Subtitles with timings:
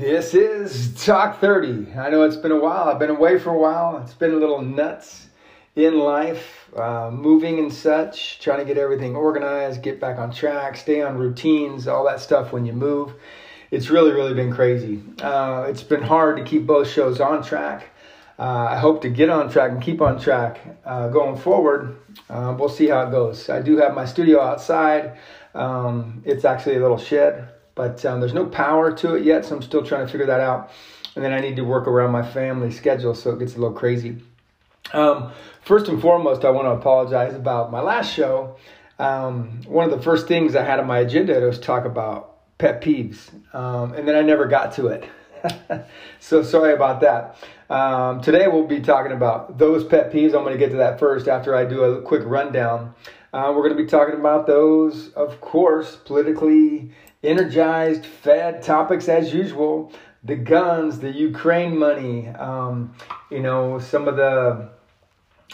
[0.00, 1.92] This is Talk 30.
[1.92, 2.88] I know it's been a while.
[2.88, 3.98] I've been away for a while.
[3.98, 5.26] It's been a little nuts
[5.76, 10.78] in life, uh, moving and such, trying to get everything organized, get back on track,
[10.78, 13.12] stay on routines, all that stuff when you move.
[13.70, 15.02] It's really, really been crazy.
[15.20, 17.88] Uh, it's been hard to keep both shows on track.
[18.38, 21.98] Uh, I hope to get on track and keep on track uh, going forward.
[22.30, 23.50] Uh, we'll see how it goes.
[23.50, 25.18] I do have my studio outside.
[25.54, 29.56] Um, it's actually a little shed but um, there's no power to it yet, so
[29.56, 30.70] I'm still trying to figure that out.
[31.16, 33.74] And then I need to work around my family schedule, so it gets a little
[33.74, 34.18] crazy.
[34.92, 38.56] Um, first and foremost, I want to apologize about my last show.
[38.98, 42.82] Um, one of the first things I had on my agenda was talk about pet
[42.82, 45.04] peeves, um, and then I never got to it.
[46.20, 47.36] so sorry about that.
[47.70, 50.34] Um, today we'll be talking about those pet peeves.
[50.34, 52.94] I'm going to get to that first after I do a quick rundown.
[53.32, 56.90] Uh, we're going to be talking about those, of course, politically
[57.22, 59.92] energized, fed topics as usual.
[60.24, 62.94] The guns, the Ukraine money, um,
[63.30, 64.68] you know, some of the,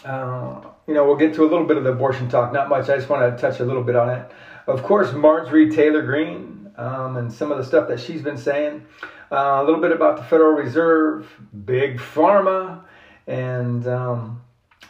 [0.04, 2.52] uh, you know, we'll get to a little bit of the abortion talk.
[2.52, 2.88] Not much.
[2.88, 4.30] I just want to touch a little bit on it.
[4.66, 8.84] Of course, Marjorie Taylor Greene um, and some of the stuff that she's been saying.
[9.30, 11.28] Uh, a little bit about the Federal Reserve,
[11.64, 12.82] Big Pharma,
[13.26, 14.40] and um,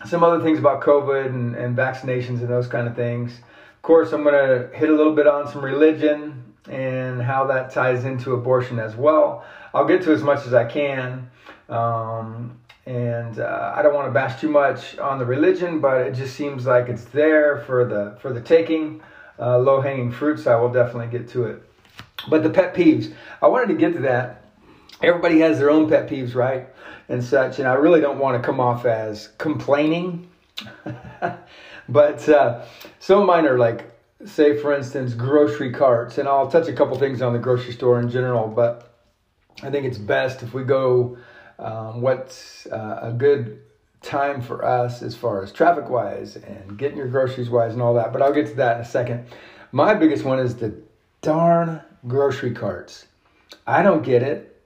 [0.04, 3.38] some other things about COVID and, and vaccinations and those kind of things.
[3.76, 7.70] Of course, I'm going to hit a little bit on some religion, and how that
[7.70, 9.44] ties into abortion as well.
[9.74, 11.30] I'll get to as much as I can.
[11.68, 16.14] Um, and uh, I don't want to bash too much on the religion, but it
[16.14, 19.02] just seems like it's there for the for the taking.
[19.38, 20.46] Uh, low hanging fruits.
[20.46, 21.62] I will definitely get to it.
[22.28, 24.44] But the pet peeves, I wanted to get to that.
[25.02, 26.68] Everybody has their own pet peeves, right,
[27.10, 27.58] and such.
[27.58, 30.30] And I really don't want to come off as complaining,
[31.88, 32.64] but uh,
[32.98, 33.90] some of mine are like
[34.26, 38.00] say for instance grocery carts and i'll touch a couple things on the grocery store
[38.00, 38.92] in general but
[39.62, 41.16] i think it's best if we go
[41.58, 43.60] um, what's uh, a good
[44.02, 47.94] time for us as far as traffic wise and getting your groceries wise and all
[47.94, 49.26] that but i'll get to that in a second.
[49.72, 50.80] My biggest one is the
[51.22, 53.06] darn grocery carts.
[53.66, 54.62] I don't get it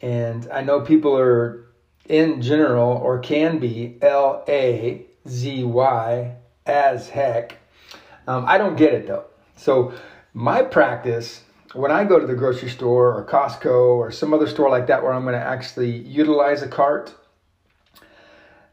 [0.00, 1.66] and i know people are
[2.08, 5.06] in general or can be l-a-z-y
[6.66, 7.58] as heck
[8.26, 9.24] um, I don't get it though.
[9.56, 9.94] So
[10.32, 11.42] my practice
[11.74, 15.02] when I go to the grocery store or Costco or some other store like that
[15.02, 17.14] where I'm going to actually utilize a cart,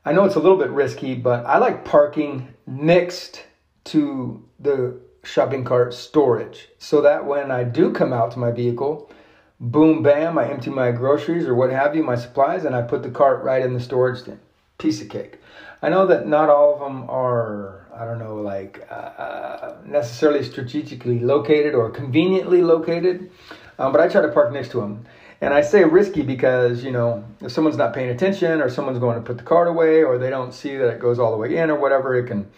[0.05, 3.43] I know it's a little bit risky, but I like parking next
[3.85, 9.11] to the shopping cart storage so that when I do come out to my vehicle,
[9.59, 13.01] boom, bam, I empty my groceries or what have you, my supplies, and I put
[13.01, 14.39] the cart right in the storage bin.
[14.81, 15.37] Piece of cake.
[15.83, 20.43] I know that not all of them are I don't know, like uh, uh, necessarily
[20.43, 23.29] strategically located or conveniently located,
[23.77, 25.05] um, but I try to park next to them.
[25.41, 29.17] And I say risky because, you know, if someone's not paying attention or someone's going
[29.17, 31.57] to put the cart away or they don't see that it goes all the way
[31.57, 32.49] in or whatever, it can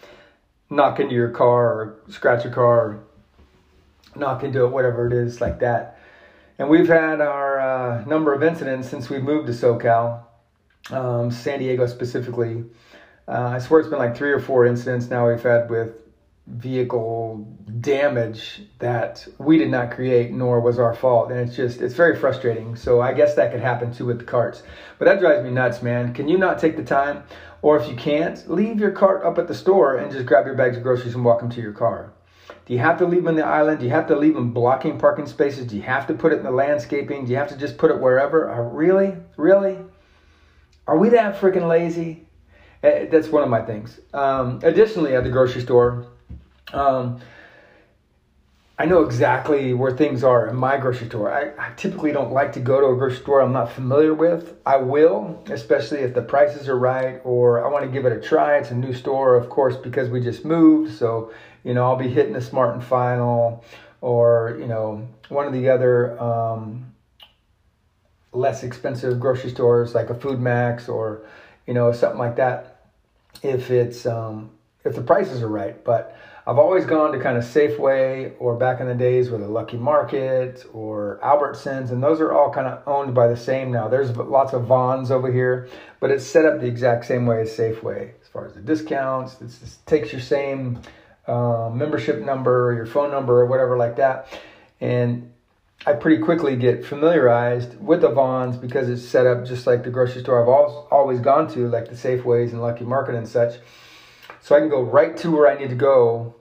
[0.70, 3.04] knock into your car or scratch your car or
[4.16, 5.98] knock into it, whatever it is like that.
[6.58, 10.22] And we've had our uh, number of incidents since we moved to SoCal,
[10.90, 12.64] um, San Diego specifically,
[13.26, 15.94] uh, I swear it's been like three or four incidents now we've had with
[16.46, 17.48] vehicle
[17.80, 21.30] damage that we did not create nor was our fault.
[21.30, 22.76] And it's just it's very frustrating.
[22.76, 24.62] So i guess that could happen too with the carts.
[24.98, 26.12] But that drives me nuts man.
[26.12, 27.24] Can you not take the time?
[27.62, 30.54] Or if you can't leave your cart up at the store and just grab your
[30.54, 32.12] bags of groceries and walk them to your car.
[32.66, 33.78] Do you have to leave them in the island?
[33.78, 35.66] Do you have to leave them blocking parking spaces?
[35.66, 37.24] Do you have to put it in the landscaping?
[37.24, 38.50] Do you have to just put it wherever?
[38.50, 39.16] Uh, really?
[39.38, 39.78] Really
[40.86, 42.24] are we that freaking lazy
[42.84, 43.98] Eh, that's one of my things.
[44.12, 46.06] Um, additionally, at the grocery store,
[46.74, 47.18] um,
[48.78, 51.32] I know exactly where things are in my grocery store.
[51.32, 54.54] I, I, typically don't like to go to a grocery store I'm not familiar with.
[54.66, 58.20] I will, especially if the prices are right or I want to give it a
[58.20, 58.58] try.
[58.58, 60.92] It's a new store, of course, because we just moved.
[60.92, 61.32] So,
[61.62, 63.64] you know, I'll be hitting a Smart and Final
[64.02, 66.93] or, you know, one of the other um,
[68.44, 71.24] less expensive grocery stores like a Food Max or,
[71.66, 72.58] you know, something like that
[73.42, 74.50] if it's um,
[74.84, 75.82] if the prices are right.
[75.82, 76.14] But
[76.46, 79.78] I've always gone to kind of Safeway or back in the days with a Lucky
[79.78, 83.88] Market or Albertsons, and those are all kind of owned by the same now.
[83.88, 85.70] There's lots of Vons over here,
[86.00, 89.40] but it's set up the exact same way as Safeway as far as the discounts.
[89.40, 89.52] It
[89.86, 90.80] takes your same
[91.26, 94.28] uh, membership number, or your phone number, or whatever like that,
[94.82, 95.32] and
[95.86, 99.90] I pretty quickly get familiarized with the Vons because it's set up just like the
[99.90, 100.48] grocery store I've
[100.90, 103.56] always gone to, like the Safeways and Lucky Market and such.
[104.40, 106.34] So I can go right to where I need to go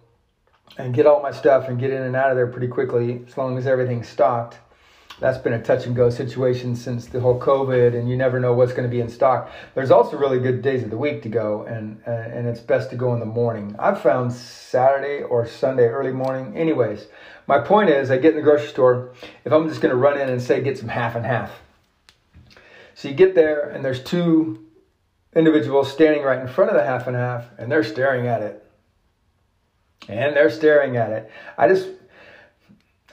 [0.77, 3.37] and get all my stuff and get in and out of there pretty quickly as
[3.37, 4.59] long as everything's stocked.
[5.19, 8.53] that's been a touch and go situation since the whole COVID, and you never know
[8.53, 9.49] what's going to be in stock.
[9.75, 12.95] There's also really good days of the week to go, and and it's best to
[12.95, 13.75] go in the morning.
[13.79, 16.57] I've found Saturday or Sunday early morning.
[16.57, 17.07] Anyways,
[17.47, 19.13] my point is, I get in the grocery store.
[19.45, 21.51] If I'm just going to run in and say get some half and half,
[22.95, 24.65] so you get there, and there's two
[25.35, 28.65] individuals standing right in front of the half and half, and they're staring at it,
[30.07, 31.31] and they're staring at it.
[31.57, 31.87] I just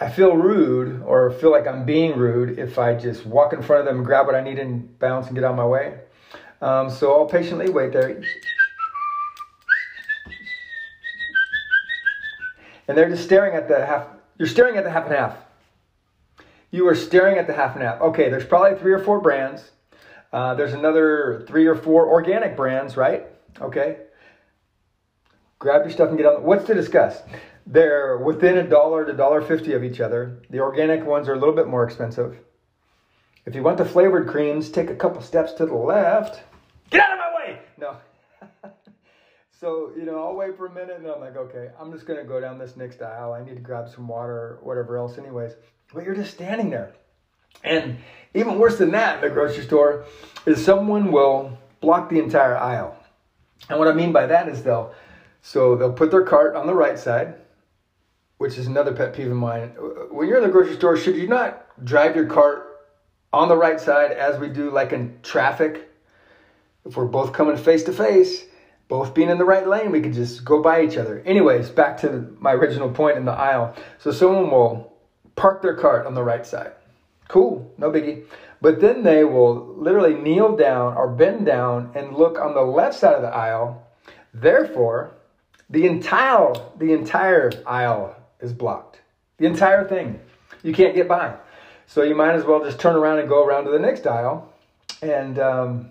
[0.03, 3.81] I feel rude or feel like I'm being rude if I just walk in front
[3.81, 5.99] of them grab what I need and bounce and get out of my way.
[6.63, 8.23] Um, so I'll patiently wait there.
[12.89, 14.07] And they're just staring at the half.
[14.41, 15.37] You're staring at the half and half.
[16.71, 18.01] You are staring at the half and half.
[18.01, 19.71] Okay, there's probably three or four brands.
[20.33, 23.27] Uh, there's another three or four organic brands, right?
[23.61, 23.99] Okay.
[25.59, 26.43] Grab your stuff and get on.
[26.43, 27.21] What's to discuss?
[27.67, 30.41] They're within a dollar to dollar fifty of each other.
[30.49, 32.39] The organic ones are a little bit more expensive.
[33.45, 36.41] If you want the flavored creams, take a couple steps to the left.
[36.89, 37.59] Get out of my way!
[37.77, 37.99] No.
[39.61, 42.25] So, you know, I'll wait for a minute and I'm like, okay, I'm just gonna
[42.25, 43.35] go down this next aisle.
[43.35, 45.53] I need to grab some water or whatever else, anyways.
[45.93, 46.95] But you're just standing there.
[47.63, 47.99] And
[48.33, 50.05] even worse than that the grocery store
[50.47, 52.97] is someone will block the entire aisle.
[53.69, 54.95] And what I mean by that is they'll
[55.43, 57.35] so they'll put their cart on the right side
[58.41, 59.69] which is another pet peeve of mine.
[60.11, 62.67] When you're in the grocery store, should you not drive your cart
[63.35, 65.91] on the right side as we do like in traffic?
[66.87, 68.47] If we're both coming face to face,
[68.91, 71.23] both being in the right lane, we could just go by each other.
[71.25, 73.75] Anyways, back to my original point in the aisle.
[73.99, 74.93] So someone will
[75.37, 76.73] park their cart on the right side.
[77.29, 78.25] Cool, no biggie.
[78.61, 82.99] But then they will literally kneel down or bend down and look on the left
[82.99, 83.87] side of the aisle.
[84.35, 85.13] Therefore,
[85.71, 89.01] the entire the entire aisle is blocked.
[89.39, 90.21] The entire thing.
[90.65, 91.37] You can't get by.
[91.87, 94.53] So you might as well just turn around and go around to the next aisle.
[95.01, 95.91] And um,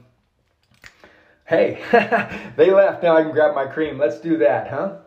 [1.50, 1.82] hey,
[2.56, 3.02] they left.
[3.02, 3.98] Now I can grab my cream.
[3.98, 4.98] Let's do that, huh?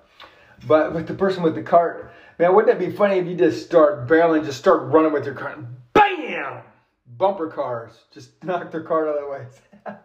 [0.67, 3.65] But with the person with the cart, man, wouldn't it be funny if you just
[3.65, 5.59] start barreling, just start running with your cart,
[5.93, 6.63] bam,
[7.17, 9.97] bumper cars, just knock their cart out of the way.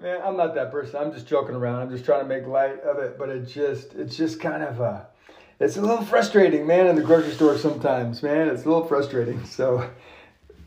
[0.02, 0.96] man, I'm not that person.
[0.96, 1.82] I'm just joking around.
[1.82, 4.80] I'm just trying to make light of it, but it just, it's just kind of
[4.80, 5.06] a
[5.60, 8.48] it's a little frustrating, man, in the grocery store sometimes, man.
[8.48, 9.44] It's a little frustrating.
[9.44, 9.90] So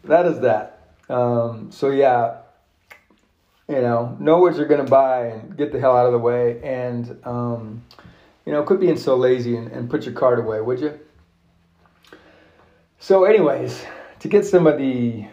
[0.03, 0.95] that is that.
[1.07, 2.40] Um, so yeah,
[3.71, 6.61] you know, know what you're gonna buy and get the hell out of the way,
[6.63, 7.83] and um,
[8.45, 10.99] you know, quit being so lazy and, and put your card away, would you?
[12.99, 13.83] So, anyways,
[14.19, 15.25] to get some of the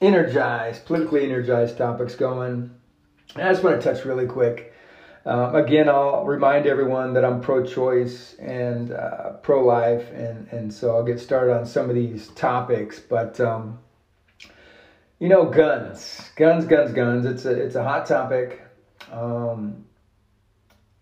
[0.00, 2.70] energized, politically energized topics going,
[3.36, 4.70] I just want to touch really quick
[5.26, 11.04] um, again, I'll remind everyone that I'm pro-choice and uh, pro-life, and and so I'll
[11.04, 13.00] get started on some of these topics.
[13.00, 13.78] But um,
[15.20, 17.26] you know, guns, guns, guns, guns.
[17.26, 18.60] It's a it's a hot topic,
[19.12, 19.84] um,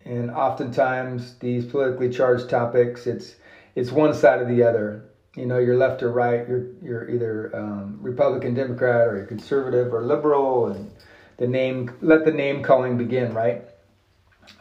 [0.05, 3.35] and oftentimes these politically charged topics, it's
[3.75, 5.05] it's one side or the other.
[5.35, 6.47] You know, you're left or right.
[6.47, 10.91] You're you're either um, Republican, Democrat, or conservative or liberal, and
[11.37, 13.33] the name let the name calling begin.
[13.33, 13.63] Right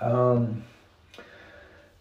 [0.00, 0.64] um,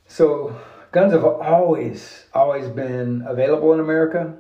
[0.08, 0.60] so
[0.92, 4.38] guns have always, always been available in America.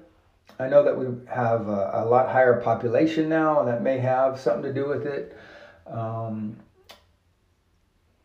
[0.59, 4.39] I know that we have a, a, lot higher population now, and that may have
[4.39, 5.37] something to do with it.
[5.85, 6.57] Um,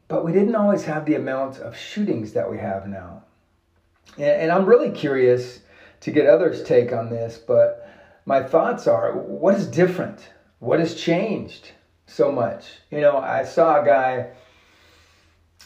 [0.08, 3.22] but we didn't always have the amount of shootings that we have now.
[4.16, 5.60] And, and I'm really curious
[6.00, 7.88] to get others' take on this, but
[8.24, 10.30] my thoughts are what is different?
[10.58, 11.72] What has changed
[12.06, 12.66] so much?
[12.90, 14.30] You know, I saw a guy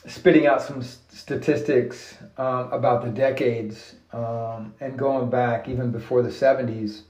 [0.06, 6.28] spitting out some statistics um, about the decades um, and going back even before the
[6.28, 7.02] 70s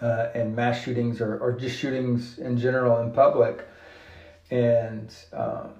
[0.00, 3.66] uh, and mass shootings or, or just shootings in general in public.
[4.50, 5.70] And um,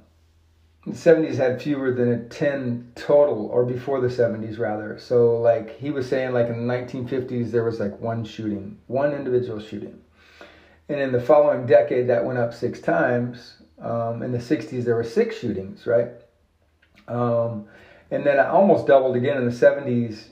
[0.87, 4.99] the 70s had fewer than a 10 total, or before the 70s rather.
[4.99, 9.13] So, like he was saying, like in the 1950s, there was like one shooting, one
[9.13, 10.01] individual shooting.
[10.89, 13.63] And in the following decade, that went up six times.
[13.81, 16.09] Um, in the 60s, there were six shootings, right?
[17.09, 17.67] Um,
[18.11, 20.29] and then I almost doubled again in the 70s,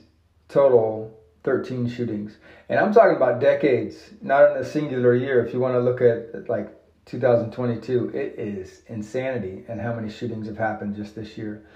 [0.47, 2.37] total 13 shootings.
[2.69, 5.45] And I'm talking about decades, not in a singular year.
[5.45, 6.69] If you want to look at like
[7.05, 11.67] 2022, it is insanity and how many shootings have happened just this year.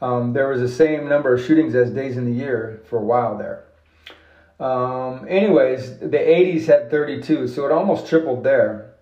[0.00, 3.04] Um, there was the same number of shootings as days in the year for a
[3.04, 3.66] while there.
[4.58, 8.94] Um, anyways, the 80s had 32, so it almost tripled there.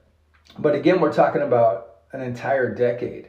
[0.58, 3.28] But again, we're talking about an entire decade.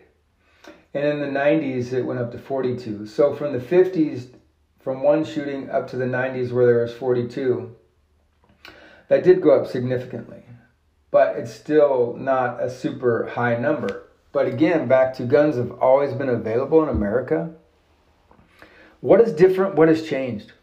[0.93, 3.05] And in the 90s, it went up to 42.
[3.05, 4.27] So from the 50s,
[4.79, 7.75] from one shooting up to the 90s where there was 42,
[9.07, 10.43] that did go up significantly,
[11.11, 14.09] but it's still not a super high number.
[14.31, 17.53] But again, back to guns have always been available in America.
[19.01, 19.75] What is different?
[19.75, 20.53] What has changed?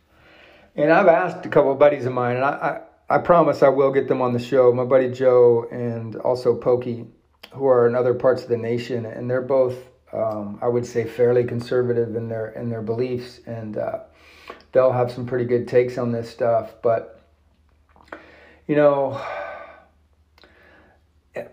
[0.75, 3.69] And I've asked a couple of buddies of mine, and I, I, I promise I
[3.69, 4.73] will get them on the show.
[4.73, 7.07] My buddy Joe and also Pokey,
[7.53, 9.77] who are in other parts of the nation, and they're both,
[10.13, 14.01] um, I would say, fairly conservative in their in their beliefs, and uh,
[14.73, 16.75] they'll have some pretty good takes on this stuff.
[16.83, 17.21] But
[18.67, 19.21] you know,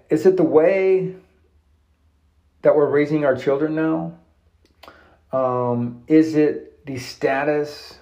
[0.10, 1.16] is it the way
[2.62, 4.18] that we're raising our children now?
[5.32, 8.00] Um, is it the status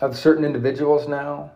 [0.00, 1.52] of certain individuals now?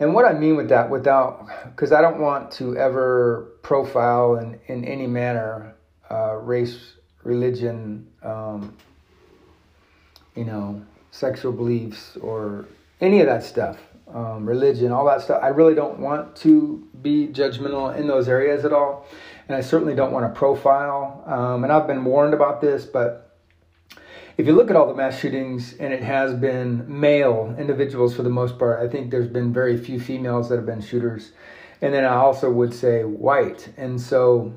[0.00, 4.60] And what I mean with that, without, because I don't want to ever profile in,
[4.66, 5.74] in any manner
[6.10, 8.76] uh, race, religion, um,
[10.36, 12.66] you know, sexual beliefs, or
[13.00, 13.78] any of that stuff,
[14.14, 15.42] um, religion, all that stuff.
[15.42, 19.06] I really don't want to be judgmental in those areas at all.
[19.48, 21.24] And I certainly don't want to profile.
[21.26, 23.27] Um, and I've been warned about this, but
[24.38, 28.22] if you look at all the mass shootings, and it has been male individuals for
[28.22, 31.32] the most part, I think there's been very few females that have been shooters.
[31.82, 33.68] And then I also would say white.
[33.76, 34.54] And so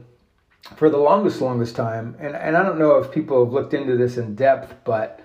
[0.75, 3.97] for the longest, longest time, and, and I don't know if people have looked into
[3.97, 5.19] this in depth, but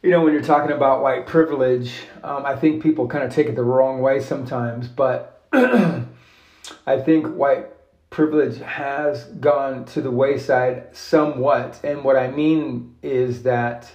[0.00, 1.92] you know, when you're talking about white privilege,
[2.22, 4.86] um, I think people kind of take it the wrong way sometimes.
[4.86, 7.66] But I think white
[8.10, 11.80] privilege has gone to the wayside somewhat.
[11.82, 13.90] And what I mean is that,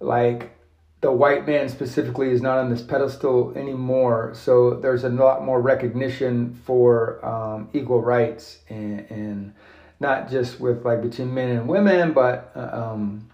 [0.00, 0.56] like,
[1.00, 4.32] the white man specifically is not on this pedestal anymore.
[4.34, 9.54] So there's a lot more recognition for um, equal rights and, and,
[10.00, 13.28] not just with like between men and women, but um,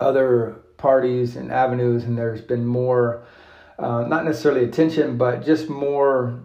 [0.00, 2.04] other parties and avenues.
[2.04, 3.24] And there's been more,
[3.78, 6.40] uh, not necessarily attention, but just more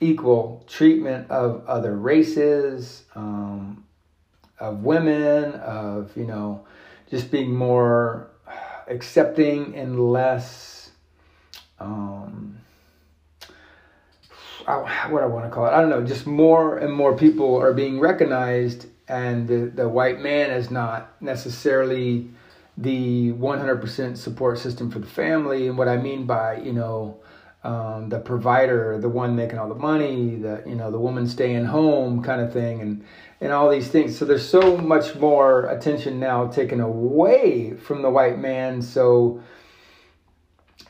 [0.00, 3.84] equal treatment of other races, um,
[4.60, 6.64] of women, of, you know,
[7.10, 8.30] just being more
[8.88, 10.90] accepting and less,
[11.80, 12.58] um,
[15.08, 15.70] what I want to call it.
[15.70, 16.04] I don't know.
[16.04, 21.20] Just more and more people are being recognized, and the, the white man is not
[21.22, 22.28] necessarily
[22.76, 25.68] the 100% support system for the family.
[25.68, 27.18] And what I mean by, you know,
[27.64, 31.64] um, the provider, the one making all the money, the you know the woman staying
[31.64, 33.04] home kind of thing, and
[33.40, 34.16] and all these things.
[34.16, 38.82] So there's so much more attention now taken away from the white man.
[38.82, 39.42] So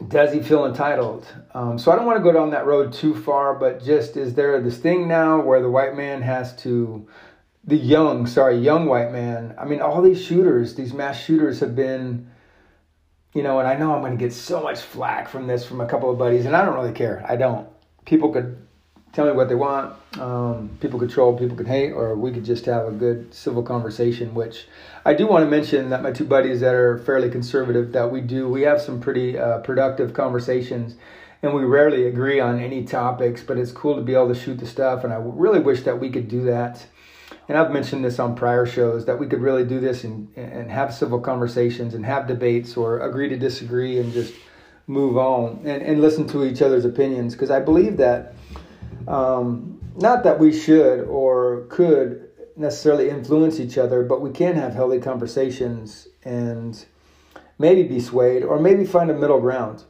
[0.06, 1.26] does he feel entitled?
[1.54, 4.34] Um, so I don't want to go down that road too far, but just is
[4.34, 7.08] there this thing now where the white man has to,
[7.64, 9.54] the young, sorry, young white man.
[9.58, 12.30] I mean, all these shooters, these mass shooters have been
[13.34, 15.80] you know, and I know I'm going to get so much flack from this from
[15.80, 17.24] a couple of buddies, and I don't really care.
[17.28, 17.68] I don't.
[18.04, 18.56] People could
[19.12, 19.94] tell me what they want.
[20.18, 23.62] Um, people could troll, people could hate, or we could just have a good civil
[23.62, 24.34] conversation.
[24.34, 24.66] Which
[25.04, 28.20] I do want to mention that my two buddies that are fairly conservative, that we
[28.20, 30.96] do, we have some pretty uh, productive conversations,
[31.42, 33.42] and we rarely agree on any topics.
[33.42, 36.00] But it's cool to be able to shoot the stuff, and I really wish that
[36.00, 36.86] we could do that
[37.48, 40.70] and I've mentioned this on prior shows that we could really do this and and
[40.70, 44.34] have civil conversations and have debates or agree to disagree and just
[44.86, 48.34] move on and, and listen to each other's opinions because I believe that
[49.06, 54.74] um, not that we should or could necessarily influence each other, but we can have
[54.74, 56.84] healthy conversations and
[57.58, 59.84] maybe be swayed or maybe find a middle ground.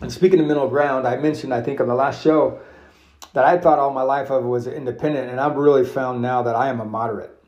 [0.00, 2.60] And speaking of middle ground, I mentioned I think on the last show
[3.36, 6.56] that I thought all my life of was independent, and I've really found now that
[6.56, 7.38] I am a moderate.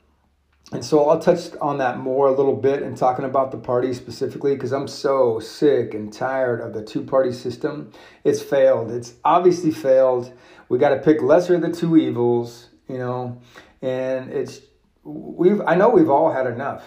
[0.71, 3.95] And so I'll touch on that more a little bit in talking about the party
[3.95, 7.91] specifically because I'm so sick and tired of the two party system.
[8.23, 8.91] It's failed.
[8.91, 10.31] It's obviously failed.
[10.69, 13.41] We got to pick lesser of the two evils, you know,
[13.81, 14.61] and it's
[15.05, 16.85] we've I know we've all had enough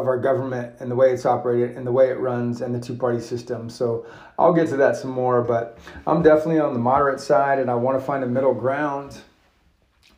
[0.00, 2.80] of our government and the way it's operated and the way it runs and the
[2.80, 3.68] two party system.
[3.70, 4.06] So
[4.38, 7.74] I'll get to that some more, but I'm definitely on the moderate side and I
[7.74, 9.18] want to find a middle ground.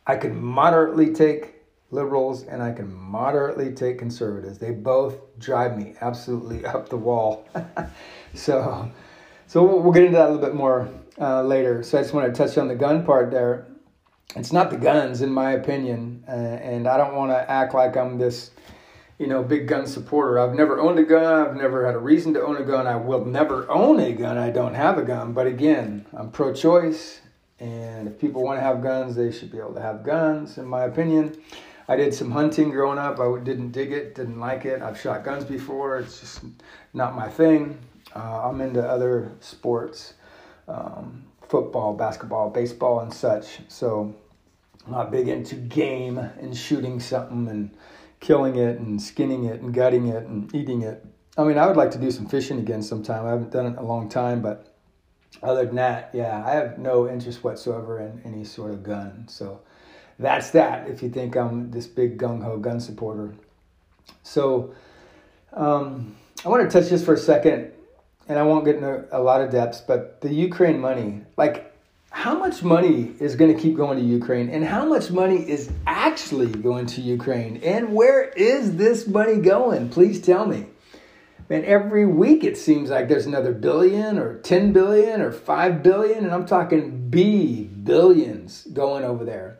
[0.05, 1.55] I can moderately take
[1.91, 4.57] liberals and I can moderately take conservatives.
[4.57, 7.47] They both drive me absolutely up the wall.
[8.33, 8.91] so
[9.47, 10.87] so we'll get into that a little bit more
[11.19, 11.81] uh, later.
[11.81, 13.65] So I just want to touch on the gun part there.
[14.35, 17.97] It's not the guns, in my opinion, uh, and I don't want to act like
[17.97, 18.51] I'm this
[19.19, 20.39] you know, big gun supporter.
[20.39, 21.47] I've never owned a gun.
[21.47, 22.87] I've never had a reason to own a gun.
[22.87, 24.37] I will never own a gun.
[24.37, 25.33] I don't have a gun.
[25.33, 27.19] But again, I'm pro choice.
[27.59, 30.65] And if people want to have guns, they should be able to have guns, in
[30.65, 31.37] my opinion.
[31.89, 33.19] I did some hunting growing up.
[33.19, 34.81] I didn't dig it, didn't like it.
[34.81, 35.99] I've shot guns before.
[35.99, 36.41] It's just
[36.93, 37.77] not my thing.
[38.15, 40.13] Uh, I'm into other sports,
[40.69, 43.59] um, football, basketball, baseball, and such.
[43.67, 44.15] So
[44.85, 47.75] I'm not big into game and shooting something and
[48.19, 51.05] killing it and skinning it and gutting it and eating it.
[51.37, 53.25] I mean, I would like to do some fishing again sometime.
[53.25, 54.75] I haven't done it in a long time, but
[55.41, 59.25] other than that, yeah, I have no interest whatsoever in any sort of gun.
[59.29, 59.61] So
[60.17, 60.89] that's that.
[60.89, 63.35] If you think I'm this big gung ho gun supporter,
[64.23, 64.73] so
[65.53, 67.71] um, I want to touch this for a second,
[68.27, 71.68] and I won't get into a lot of depths, but the Ukraine money, like.
[72.19, 75.71] How much money is going to keep going to Ukraine, and how much money is
[75.87, 79.87] actually going to Ukraine, and where is this money going?
[79.87, 80.65] Please tell me.
[81.49, 86.25] And every week it seems like there's another billion or 10 billion or 5 billion,
[86.25, 89.59] and I'm talking B billions going over there.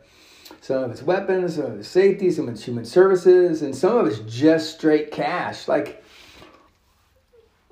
[0.60, 3.96] Some of it's weapons, some of it's safety, some of it's human services, and some
[3.96, 5.66] of it's just straight cash.
[5.66, 6.04] Like,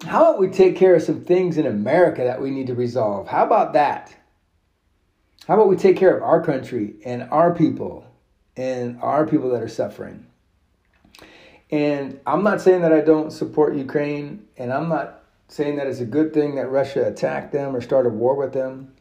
[0.06, 3.28] how about we take care of some things in America that we need to resolve?
[3.28, 4.14] How about that?
[5.48, 8.04] How about we take care of our country and our people
[8.54, 10.26] and our people that are suffering?
[11.70, 16.00] And I'm not saying that I don't support Ukraine, and I'm not saying that it's
[16.00, 18.92] a good thing that Russia attacked them or started war with them.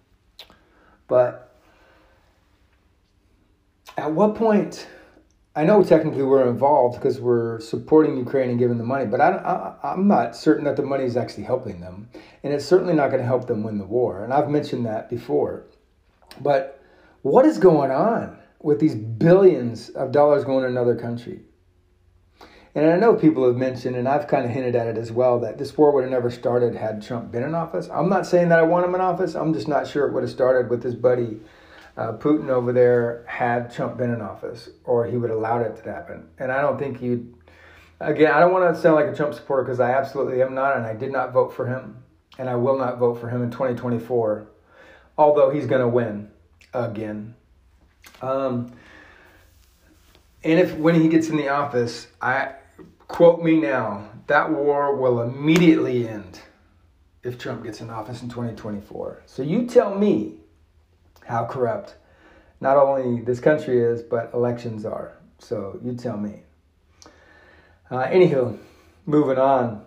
[1.10, 1.54] But
[3.98, 4.88] at what point,
[5.54, 9.76] I know technically we're involved because we're supporting Ukraine and giving them money, but I,
[9.84, 12.10] am not certain that the money is actually helping them.
[12.42, 14.24] And it's certainly not going to help them win the war.
[14.24, 15.66] And I've mentioned that before.
[16.42, 16.82] But
[17.22, 21.42] what is going on with these billions of dollars going to another country?
[22.76, 25.40] And I know people have mentioned, and I've kind of hinted at it as well,
[25.40, 27.90] that this war would have never started had Trump been in office.
[27.92, 29.36] I'm not saying that I want him in office.
[29.36, 31.40] I'm just not sure it would have started with his buddy
[31.98, 35.84] uh, Putin over there had Trump been in office, or he would have allowed it
[35.84, 36.28] to happen.
[36.38, 37.34] And I don't think he'd.
[38.00, 40.78] Again, I don't want to sound like a Trump supporter because I absolutely am not,
[40.78, 42.04] and I did not vote for him,
[42.38, 44.48] and I will not vote for him in 2024,
[45.18, 46.30] although he's going to win
[46.74, 47.36] again.
[48.22, 48.72] Um,
[50.44, 52.54] and if when he gets in the office, I
[53.08, 56.40] quote me now, that war will immediately end
[57.24, 59.24] if Trump gets in office in 2024.
[59.26, 60.36] So you tell me
[61.26, 61.96] how corrupt
[62.62, 65.18] not only this country is, but elections are.
[65.40, 66.44] So you tell me.
[67.90, 68.58] Uh, anywho,
[69.06, 69.86] moving on.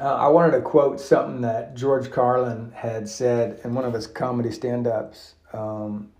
[0.00, 4.06] Uh, I wanted to quote something that George Carlin had said in one of his
[4.06, 6.12] comedy stand ups, um,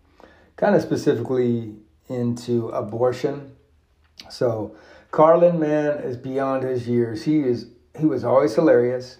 [0.57, 1.77] kind of specifically
[2.09, 3.53] into abortion.
[4.31, 4.75] So,
[5.11, 7.25] Carlin, man, is beyond his years.
[7.25, 9.19] He is he was always hilarious,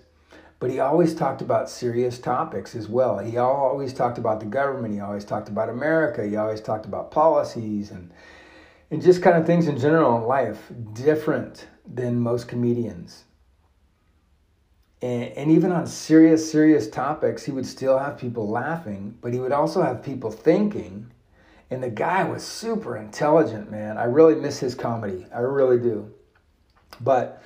[0.59, 3.19] but he always talked about serious topics as well.
[3.19, 4.95] He always talked about the government.
[4.95, 6.27] He always talked about America.
[6.27, 8.11] He always talked about policies and
[8.91, 13.25] and just kind of things in general in life, different than most comedians.
[15.03, 19.39] And, and even on serious, serious topics, he would still have people laughing, but he
[19.39, 21.11] would also have people thinking
[21.71, 23.99] and the guy was super intelligent, man.
[23.99, 25.27] I really miss his comedy.
[25.35, 26.11] I really do.
[26.99, 27.43] But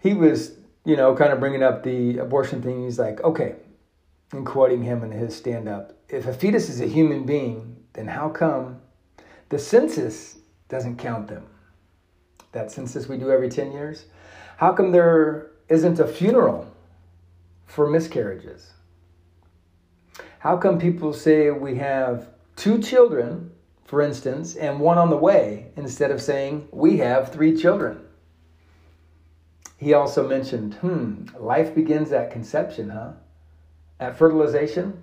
[0.00, 2.82] he was, you know, kind of bringing up the abortion thing.
[2.82, 3.54] He's like, okay,
[4.32, 8.06] and quoting him in his stand up if a fetus is a human being, then
[8.06, 8.80] how come
[9.48, 11.46] the census doesn't count them?
[12.52, 14.04] That census we do every 10 years?
[14.58, 16.70] How come there isn't a funeral
[17.72, 18.72] for miscarriages?
[20.40, 23.50] How come people say we have two children,
[23.84, 28.00] for instance, and one on the way, instead of saying, we have three children.
[29.78, 33.12] He also mentioned, hmm, life begins at conception, huh?
[33.98, 35.02] At fertilization,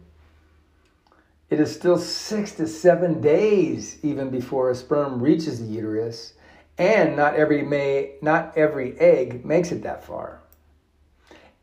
[1.50, 6.34] it is still six to seven days even before a sperm reaches the uterus,
[6.78, 10.39] and not every may not every egg makes it that far.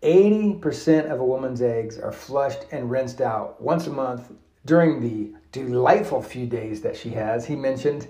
[0.07, 4.31] 80% of a woman's eggs are flushed and rinsed out once a month
[4.65, 8.07] during the delightful few days that she has, he mentioned,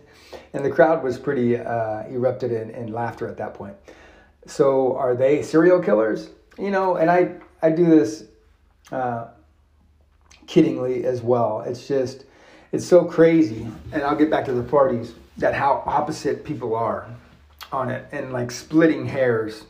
[0.53, 3.75] and the crowd was pretty uh, erupted in, in laughter at that point.
[4.47, 6.29] So, are they serial killers?
[6.59, 8.25] You know, and I I do this
[8.93, 9.29] uh,
[10.47, 11.63] kiddingly as well.
[11.63, 12.25] It's just
[12.73, 17.09] it's so crazy, and I'll get back to the parties that how opposite people are
[17.73, 19.65] on it, and like splitting hairs.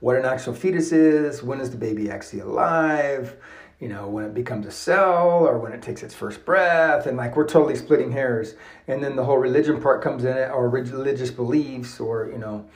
[0.00, 3.36] What an actual fetus is, when is the baby actually alive?
[3.80, 7.06] you know, when it becomes a cell or when it takes its first breath.
[7.06, 8.54] And like we're totally splitting hairs.
[8.86, 12.66] And then the whole religion part comes in it or religious beliefs or, you know,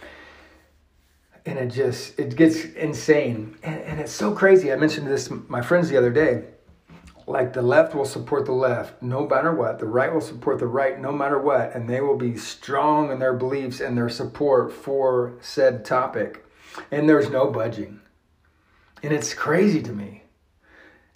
[1.44, 3.58] and it just, it gets insane.
[3.62, 4.72] And, and it's so crazy.
[4.72, 6.44] I mentioned this my friends the other day.
[7.26, 9.78] Like the left will support the left no matter what.
[9.78, 11.74] The right will support the right no matter what.
[11.74, 16.46] And they will be strong in their beliefs and their support for said topic.
[16.90, 18.00] And there's no budging.
[19.02, 20.24] And it's crazy to me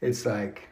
[0.00, 0.68] it's like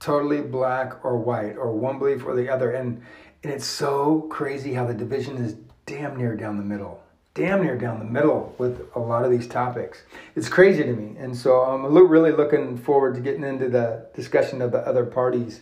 [0.00, 2.72] totally black or white or one belief or the other.
[2.72, 3.02] And,
[3.42, 7.02] and it's so crazy how the division is damn near down the middle.
[7.34, 10.02] Damn near down the middle with a lot of these topics.
[10.36, 11.16] It's crazy to me.
[11.18, 15.60] And so I'm really looking forward to getting into the discussion of the other parties.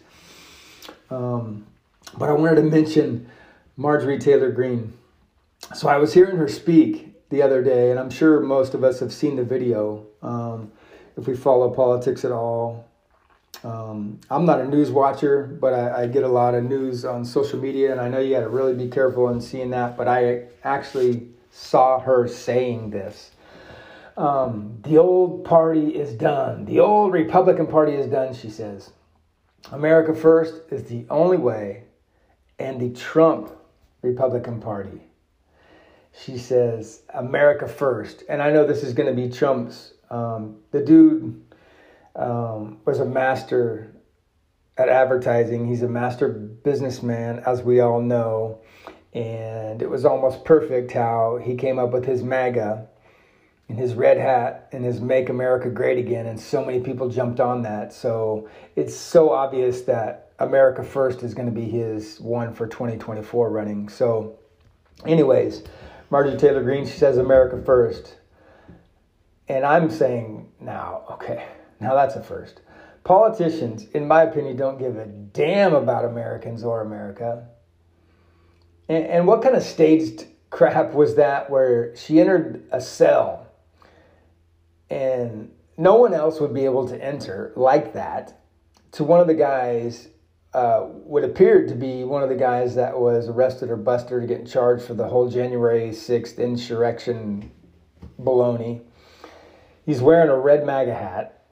[1.10, 1.66] Um,
[2.16, 3.28] but I wanted to mention
[3.76, 4.92] Marjorie Taylor Greene.
[5.74, 9.00] So I was hearing her speak the other day, and I'm sure most of us
[9.00, 10.06] have seen the video.
[10.22, 10.70] Um,
[11.16, 12.88] if we follow politics at all,
[13.64, 17.24] um, I'm not a news watcher, but I, I, get a lot of news on
[17.24, 19.96] social media, and I know you got to really be careful in seeing that.
[19.96, 23.32] But I actually saw her saying this.
[24.16, 26.66] Um, the old party is done.
[26.66, 28.90] The old Republican Party is done, she says.
[29.72, 31.84] America First is the only way,
[32.60, 33.50] and the Trump
[34.02, 35.00] Republican Party.
[36.22, 38.24] She says, America First.
[38.28, 39.94] And I know this is going to be Trump's.
[40.10, 41.42] Um, the dude
[42.14, 43.92] um, was a master
[44.76, 45.66] at advertising.
[45.66, 48.60] He's a master businessman, as we all know.
[49.12, 52.88] And it was almost perfect how he came up with his MAGA
[53.68, 56.26] and his red hat and his Make America Great Again.
[56.26, 57.92] And so many people jumped on that.
[57.92, 63.50] So it's so obvious that America First is going to be his one for 2024
[63.50, 63.88] running.
[63.88, 64.38] So,
[65.06, 65.62] anyways,
[66.14, 68.18] Marjorie Taylor Greene, she says America First.
[69.48, 71.44] And I'm saying now, okay,
[71.80, 72.60] now that's a first.
[73.02, 77.48] Politicians, in my opinion, don't give a damn about Americans or America.
[78.88, 83.48] And, and what kind of staged crap was that where she entered a cell
[84.88, 88.40] and no one else would be able to enter like that
[88.92, 90.06] to one of the guys
[90.54, 94.20] uh, would appear to be one of the guys that was arrested or busted or
[94.20, 97.50] getting charged for the whole January 6th insurrection
[98.20, 98.80] baloney.
[99.84, 101.44] He's wearing a red MAGA hat.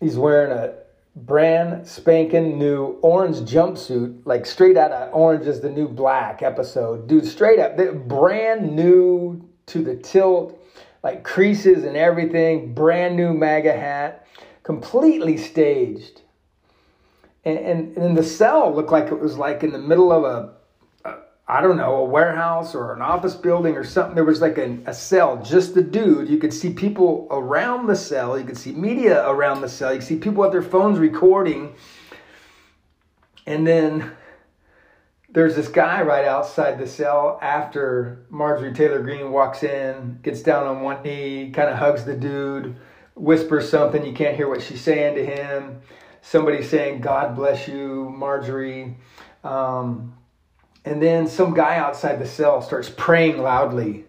[0.00, 0.74] He's wearing a
[1.16, 7.08] brand spanking new orange jumpsuit, like straight out of Orange is the New Black episode.
[7.08, 10.62] Dude, straight up, brand new to the tilt,
[11.02, 14.26] like creases and everything, brand new MAGA hat,
[14.62, 16.22] completely staged.
[17.46, 20.56] And, and, and the cell looked like it was like in the middle of a
[21.48, 24.16] I don't know, a warehouse or an office building or something.
[24.16, 26.28] There was like a, a, cell, just the dude.
[26.28, 28.36] You could see people around the cell.
[28.36, 29.92] You could see media around the cell.
[29.92, 31.74] You could see people with their phones recording.
[33.46, 34.10] And then
[35.28, 40.66] there's this guy right outside the cell after Marjorie Taylor Greene walks in, gets down
[40.66, 42.74] on one knee, kind of hugs the dude,
[43.14, 44.04] whispers something.
[44.04, 45.80] You can't hear what she's saying to him.
[46.26, 48.96] Somebody's saying, God bless you, Marjorie.
[49.44, 50.12] Um,
[50.84, 54.06] and then some guy outside the cell starts praying loudly.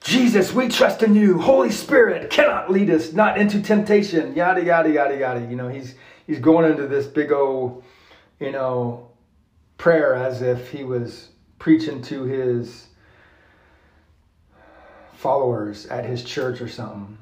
[0.00, 1.38] Jesus, we trust in you.
[1.38, 4.34] Holy Spirit cannot lead us not into temptation.
[4.34, 5.40] Yada yada yada yada.
[5.40, 5.96] You know, he's
[6.26, 7.84] he's going into this big old,
[8.40, 9.10] you know,
[9.76, 12.86] prayer as if he was preaching to his
[15.12, 17.18] followers at his church or something.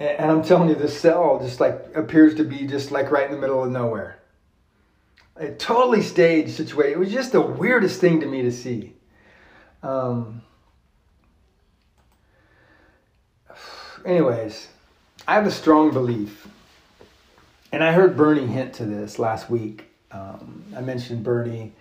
[0.00, 3.32] And I'm telling you, this cell just like appears to be just like right in
[3.32, 4.18] the middle of nowhere
[5.38, 6.92] a totally staged situation.
[6.92, 8.94] It was just the weirdest thing to me to see.
[9.82, 10.42] Um,
[14.04, 14.68] anyways,
[15.26, 16.48] I have a strong belief,
[17.72, 19.84] and I heard Bernie hint to this last week.
[20.10, 21.72] Um, I mentioned Bernie.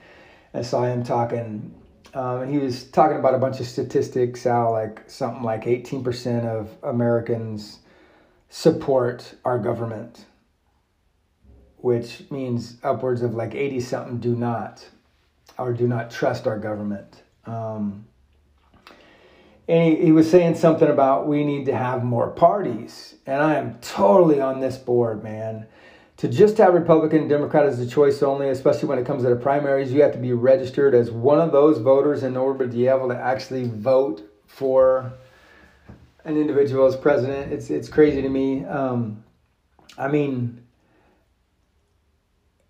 [0.53, 1.73] I saw him talking,
[2.13, 4.43] um, and he was talking about a bunch of statistics.
[4.43, 7.79] How like something like eighteen percent of Americans
[8.49, 10.25] support our government
[11.77, 14.85] which means upwards of like 80 something do not
[15.57, 17.23] or do not trust our government.
[17.45, 18.07] Um,
[19.67, 23.15] and he, he was saying something about we need to have more parties.
[23.25, 25.67] And I am totally on this board, man.
[26.17, 29.29] To just have Republican and Democrat as a choice only, especially when it comes to
[29.29, 32.73] the primaries, you have to be registered as one of those voters in order to
[32.73, 35.13] be able to actually vote for
[36.27, 37.53] an individual as president.
[37.53, 38.65] It's it's crazy to me.
[38.65, 39.23] Um,
[39.97, 40.61] I mean,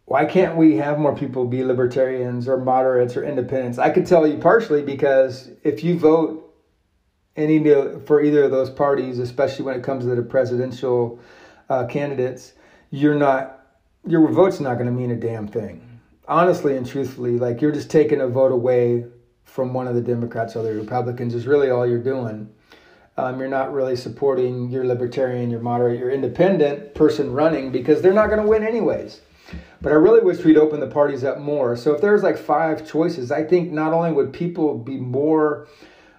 [0.05, 3.79] why can't we have more people be libertarians or moderates or independents?
[3.79, 6.43] I could tell you partially because if you vote
[7.35, 7.59] any
[8.05, 11.19] for either of those parties, especially when it comes to the presidential
[11.67, 12.53] uh, candidates,
[12.91, 13.65] you're not
[14.05, 15.81] your vote's not going to mean a damn thing.
[16.27, 19.05] Honestly and truthfully, like you're just taking a vote away
[19.45, 22.53] from one of the Democrats or the Republicans is really all you're doing.
[23.17, 28.13] Um, you're not really supporting your libertarian, your moderate, your independent person running because they're
[28.13, 29.21] not going to win anyways.
[29.81, 31.75] But I really wish we'd open the parties up more.
[31.75, 35.67] So if there's like five choices, I think not only would people be more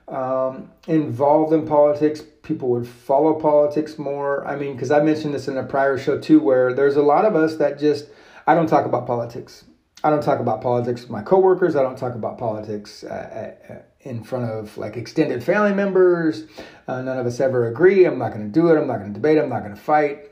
[0.08, 4.46] um, involved in politics, people would follow politics more.
[4.46, 7.24] I mean, because I mentioned this in a prior show too, where there's a lot
[7.24, 8.06] of us that just,
[8.46, 9.64] I don't talk about politics.
[10.02, 11.76] I don't talk about politics with my coworkers.
[11.76, 16.44] I don't talk about politics uh, in front of like extended family members.
[16.86, 18.04] Uh, none of us ever agree.
[18.04, 18.78] I'm not going to do it.
[18.78, 19.38] I'm not going to debate.
[19.38, 20.30] I'm not going to fight.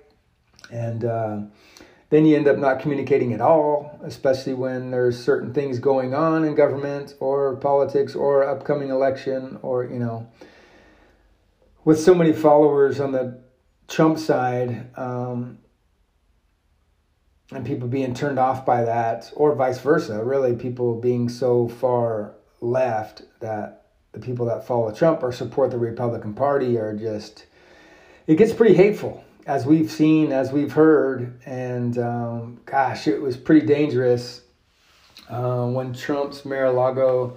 [0.70, 1.40] And uh,
[2.10, 6.44] then you end up not communicating at all, especially when there's certain things going on
[6.44, 10.28] in government or politics or upcoming election or, you know,
[11.84, 13.40] with so many followers on the
[13.88, 15.58] Trump side um,
[17.52, 22.35] and people being turned off by that, or vice versa, really, people being so far
[22.60, 27.46] left that the people that follow Trump or support the Republican Party are just,
[28.26, 33.36] it gets pretty hateful as we've seen, as we've heard, and um, gosh, it was
[33.36, 34.42] pretty dangerous
[35.28, 37.36] uh, when Trump's Mar-a-Lago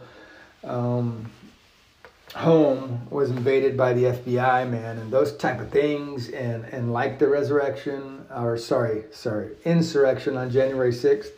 [0.64, 1.30] um,
[2.36, 7.20] home was invaded by the FBI, man, and those type of things, and and like
[7.20, 11.32] the resurrection, or sorry, sorry, insurrection on January sixth.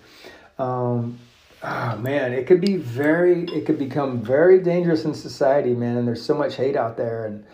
[0.57, 1.19] Um,
[1.63, 5.97] oh man, it could be very, it could become very dangerous in society, man.
[5.97, 7.45] And there's so much hate out there, and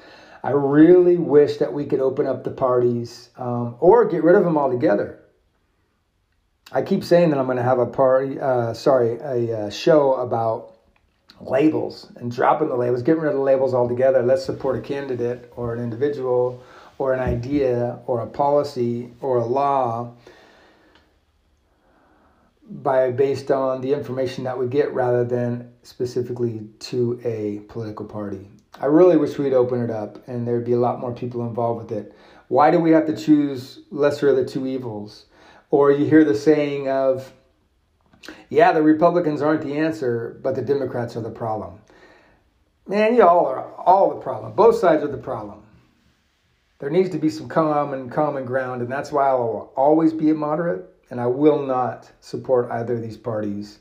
[0.44, 4.44] I really wish that we could open up the parties um, or get rid of
[4.44, 5.20] them altogether.
[6.72, 10.16] I keep saying that I'm going to have a party, uh, sorry, a uh, show
[10.16, 10.78] about
[11.40, 14.22] labels and dropping the labels, getting rid of the labels altogether.
[14.22, 16.62] Let's support a candidate or an individual
[16.98, 20.14] or an idea or a policy or a law
[22.70, 28.50] by based on the information that we get rather than specifically to a political party.
[28.80, 31.90] I really wish we'd open it up and there'd be a lot more people involved
[31.90, 32.14] with it.
[32.48, 35.26] Why do we have to choose lesser of the two evils?
[35.72, 37.32] Or you hear the saying of,
[38.50, 41.80] yeah, the Republicans aren't the answer, but the Democrats are the problem.
[42.88, 44.54] Man, you all are all the problem.
[44.54, 45.64] Both sides are the problem.
[46.80, 50.30] There needs to be some common common ground, and that's why I will always be
[50.30, 53.80] a moderate, and I will not support either of these parties.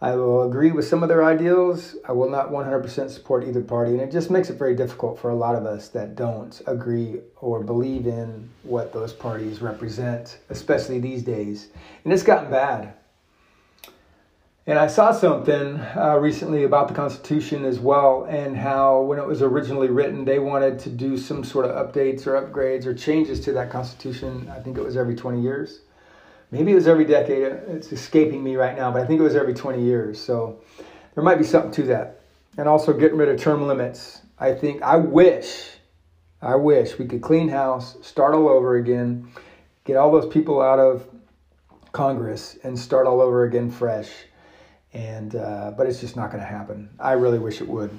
[0.00, 1.96] I will agree with some of their ideals.
[2.06, 3.92] I will not 100% support either party.
[3.92, 7.20] And it just makes it very difficult for a lot of us that don't agree
[7.36, 11.68] or believe in what those parties represent, especially these days.
[12.04, 12.92] And it's gotten bad.
[14.66, 19.26] And I saw something uh, recently about the Constitution as well, and how when it
[19.26, 23.38] was originally written, they wanted to do some sort of updates or upgrades or changes
[23.42, 24.50] to that Constitution.
[24.50, 25.82] I think it was every 20 years
[26.50, 27.42] maybe it was every decade.
[27.68, 30.20] It's escaping me right now, but I think it was every 20 years.
[30.20, 30.60] So
[31.14, 32.20] there might be something to that.
[32.58, 34.22] And also getting rid of term limits.
[34.38, 35.70] I think, I wish,
[36.40, 39.30] I wish we could clean house, start all over again,
[39.84, 41.06] get all those people out of
[41.92, 44.10] Congress and start all over again fresh.
[44.92, 46.88] And, uh, but it's just not going to happen.
[46.98, 47.90] I really wish it would.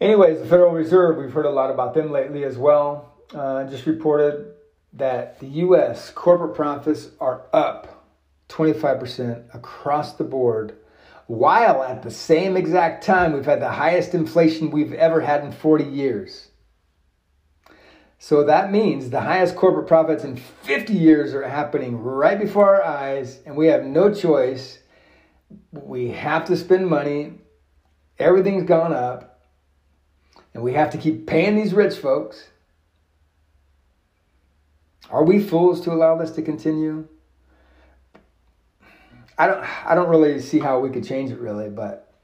[0.00, 3.12] Anyways, the Federal Reserve, we've heard a lot about them lately as well.
[3.32, 4.52] Uh, just reported
[4.92, 8.06] that the US corporate profits are up
[8.48, 10.76] 25% across the board,
[11.26, 15.52] while at the same exact time we've had the highest inflation we've ever had in
[15.52, 16.48] 40 years.
[18.18, 22.84] So that means the highest corporate profits in 50 years are happening right before our
[22.84, 24.78] eyes, and we have no choice.
[25.72, 27.32] We have to spend money.
[28.18, 29.42] Everything's gone up,
[30.54, 32.44] and we have to keep paying these rich folks.
[35.10, 37.06] Are we fools to allow this to continue?
[39.38, 42.14] I don't I don't really see how we could change it really, but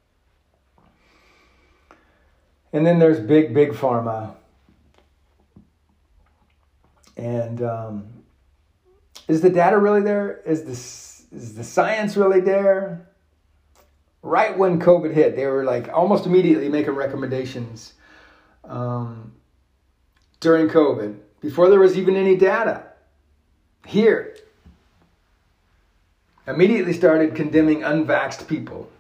[2.73, 4.35] and then there's big big pharma,
[7.17, 8.07] and um,
[9.27, 10.41] is the data really there?
[10.47, 13.09] Is this is the science really there?
[14.23, 17.95] Right when COVID hit, they were like almost immediately making recommendations
[18.64, 19.33] um,
[20.41, 22.85] during COVID before there was even any data.
[23.87, 24.37] Here,
[26.46, 28.90] immediately started condemning unvaxxed people.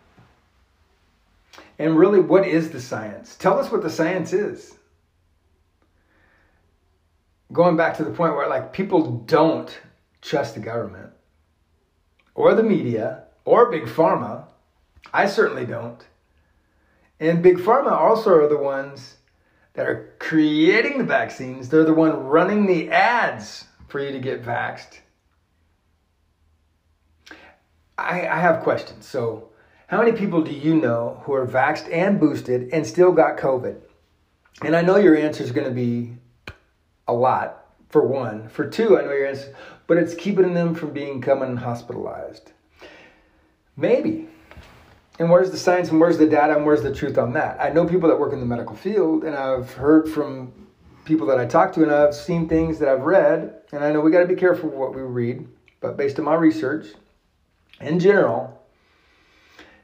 [1.78, 3.36] And really, what is the science?
[3.36, 4.74] Tell us what the science is.
[7.52, 9.78] Going back to the point where, like, people don't
[10.20, 11.12] trust the government
[12.34, 14.44] or the media or Big Pharma.
[15.12, 16.04] I certainly don't.
[17.20, 19.17] And Big Pharma also are the ones
[19.74, 21.68] that are creating the vaccines.
[21.68, 24.98] They're the one running the ads for you to get vaxxed.
[27.96, 29.06] I, I have questions.
[29.06, 29.48] So,
[29.88, 33.80] how many people do you know who are vaxxed and boosted and still got COVID?
[34.62, 36.14] And I know your answer is going to be
[37.06, 38.48] a lot, for one.
[38.48, 39.54] For two, I know your answer,
[39.86, 42.52] but it's keeping them from being coming hospitalized.
[43.76, 44.28] Maybe.
[45.18, 47.60] And where's the science and where's the data and where's the truth on that?
[47.60, 50.52] I know people that work in the medical field, and I've heard from
[51.04, 54.00] people that I talk to, and I've seen things that I've read, and I know
[54.00, 55.48] we got to be careful what we read.
[55.80, 56.86] But based on my research,
[57.80, 58.62] in general,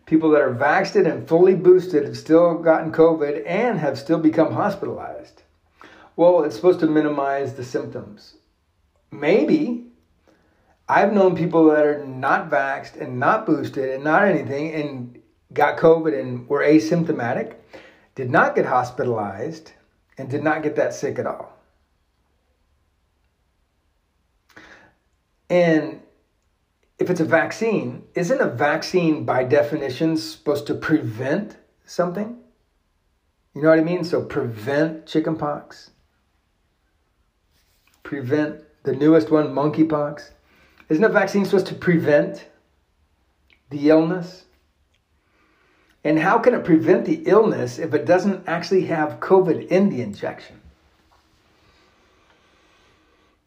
[0.06, 4.52] people that are vaccinated and fully boosted have still gotten COVID and have still become
[4.52, 5.42] hospitalized.
[6.16, 8.34] Well, it's supposed to minimize the symptoms.
[9.10, 9.86] Maybe
[10.88, 15.20] I've known people that are not vaxxed and not boosted and not anything and
[15.54, 17.54] got COVID and were asymptomatic,
[18.14, 19.72] did not get hospitalized,
[20.18, 21.52] and did not get that sick at all.
[25.48, 26.00] And
[26.98, 32.38] if it's a vaccine, isn't a vaccine by definition supposed to prevent something?
[33.54, 34.04] You know what I mean?
[34.04, 35.90] So prevent chickenpox,
[38.02, 40.30] prevent the newest one, monkeypox.
[40.88, 42.46] Isn't a vaccine supposed to prevent
[43.70, 44.43] the illness?
[46.04, 50.02] And how can it prevent the illness if it doesn't actually have COVID in the
[50.02, 50.60] injection?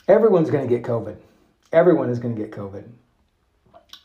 [0.08, 1.18] Everyone's going to get COVID.
[1.72, 2.86] Everyone is going to get COVID.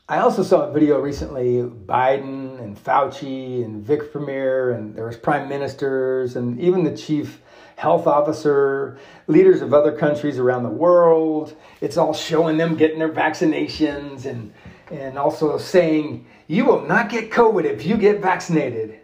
[0.09, 5.17] I also saw a video recently, Biden and Fauci and Vic Premier, and there was
[5.17, 7.41] prime ministers and even the chief
[7.77, 11.57] health officer, leaders of other countries around the world.
[11.81, 14.53] It's all showing them getting their vaccinations and,
[14.93, 19.01] and also saying, you will not get COVID if you get vaccinated.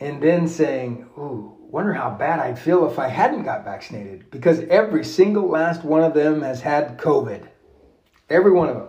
[0.00, 4.30] And then saying, ooh, wonder how bad I'd feel if I hadn't got vaccinated.
[4.30, 7.48] Because every single last one of them has had COVID.
[8.28, 8.88] Every one of them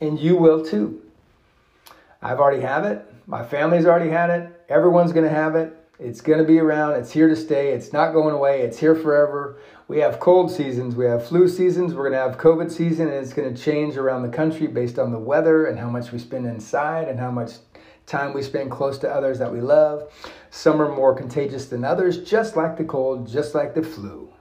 [0.00, 1.02] and you will too.
[2.22, 3.04] I've already have it.
[3.26, 4.64] My family's already had it.
[4.68, 5.74] Everyone's going to have it.
[5.98, 6.94] It's going to be around.
[6.94, 7.72] It's here to stay.
[7.72, 8.60] It's not going away.
[8.60, 9.58] It's here forever.
[9.88, 10.94] We have cold seasons.
[10.94, 11.92] We have flu seasons.
[11.92, 14.98] We're going to have COVID season, and it's going to change around the country based
[14.98, 17.54] on the weather and how much we spend inside and how much
[18.06, 20.12] time we spend close to others that we love.
[20.50, 24.32] Some are more contagious than others, just like the cold, just like the flu.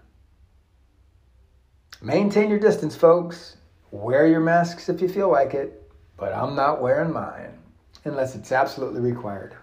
[2.01, 3.57] Maintain your distance, folks.
[3.89, 7.57] Wear your masks if you feel like it, but I'm not wearing mine
[8.03, 9.55] unless it's absolutely required.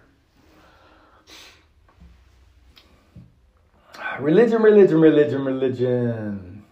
[4.19, 6.63] Religion, religion, religion, religion.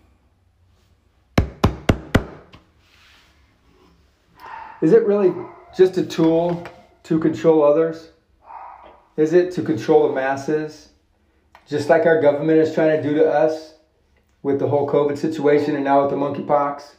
[4.82, 5.34] Is it really
[5.76, 6.66] just a tool
[7.04, 8.10] to control others?
[9.18, 10.90] Is it to control the masses?
[11.68, 13.76] Just like our government is trying to do to us
[14.42, 16.96] with the whole COVID situation and now with the monkeypox?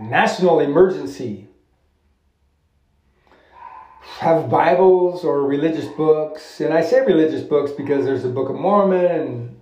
[0.00, 1.48] national emergency.
[4.02, 8.56] Have Bibles or religious books, and I say religious books because there's the Book of
[8.56, 9.60] Mormon and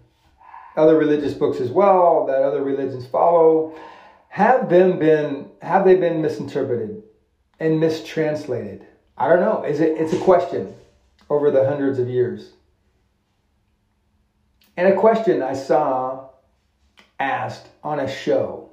[0.76, 3.74] other religious books as well that other religions follow.
[4.28, 7.02] Have been been have they been misinterpreted
[7.58, 8.86] and mistranslated?
[9.18, 9.62] I don't know.
[9.64, 9.98] Is it?
[9.98, 10.74] It's a question
[11.28, 12.52] over the hundreds of years.
[14.76, 16.30] And a question I saw
[17.18, 18.70] asked on a show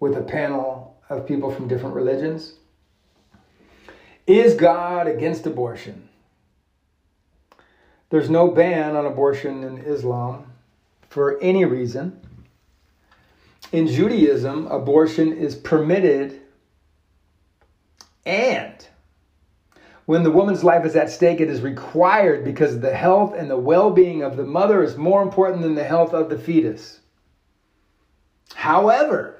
[0.00, 2.54] with a panel of people from different religions.
[4.26, 6.08] Is God against abortion?
[8.10, 10.52] There's no ban on abortion in Islam
[11.08, 12.20] for any reason.
[13.72, 16.40] In Judaism, abortion is permitted,
[18.24, 18.86] and
[20.06, 23.56] when the woman's life is at stake, it is required because the health and the
[23.56, 27.00] well being of the mother is more important than the health of the fetus.
[28.54, 29.36] However,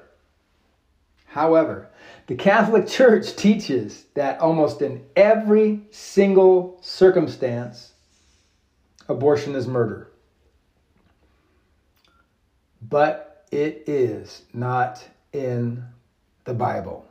[1.37, 1.89] However,
[2.27, 7.93] the Catholic Church teaches that almost in every single circumstance,
[9.09, 10.11] abortion is murder.
[12.81, 15.83] But it is not in
[16.43, 17.05] the Bible.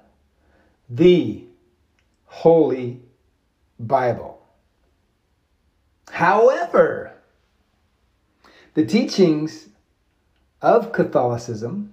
[0.88, 1.44] The
[2.26, 3.00] Holy
[3.80, 4.40] Bible.
[6.10, 7.12] However,
[8.74, 9.68] the teachings
[10.62, 11.92] of Catholicism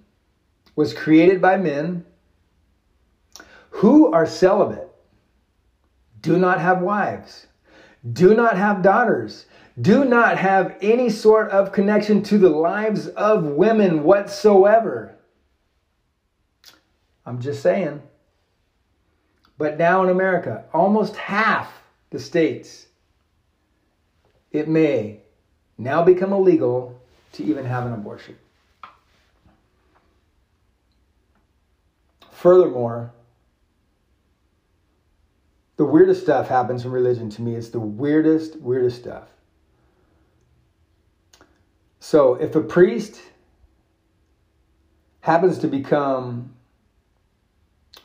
[0.76, 2.06] was created by men
[3.74, 4.88] who are celibate,
[6.22, 7.48] do not have wives,
[8.14, 9.48] do not have daughters,
[9.82, 15.16] do not have any sort of connection to the lives of women whatsoever.
[17.26, 18.04] I'm just saying.
[19.58, 22.86] But now in America, almost half the states,
[24.52, 25.20] it may
[25.80, 27.02] now become illegal
[27.34, 28.38] to even have an abortion.
[32.32, 33.12] Furthermore,
[35.78, 37.56] the weirdest stuff happens in religion to me.
[37.56, 39.30] It's the weirdest, weirdest stuff.
[42.00, 43.22] So if a priest
[45.22, 46.54] happens to become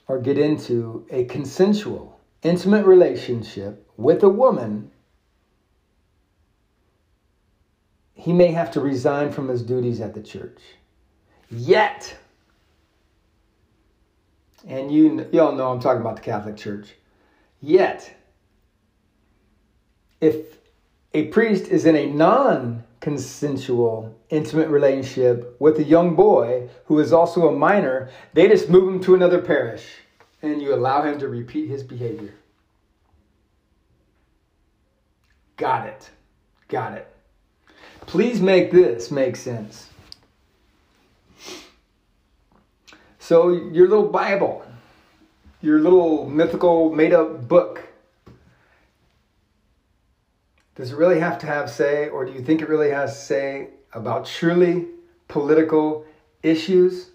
[0.07, 4.91] or get into a consensual, intimate relationship with a woman,
[8.15, 10.61] he may have to resign from his duties at the church.
[11.51, 12.17] Yet,
[14.67, 16.95] and you, you all know I'm talking about the Catholic Church.
[17.61, 18.15] Yet,
[20.21, 20.59] if
[21.15, 27.13] a priest is in a non consensual, intimate relationship with a young boy who is
[27.13, 29.85] also a minor, they just move him to another parish
[30.43, 32.35] and you allow him to repeat his behavior.
[35.57, 36.11] Got it.
[36.69, 37.09] Got it.
[38.07, 39.89] Please make this make sense.
[43.19, 44.65] So, your little Bible,
[45.61, 47.83] your little mythical made up book,
[50.75, 53.71] does it really have to have say, or do you think it really has say
[53.93, 54.87] about truly
[55.27, 56.05] political
[56.43, 57.11] issues?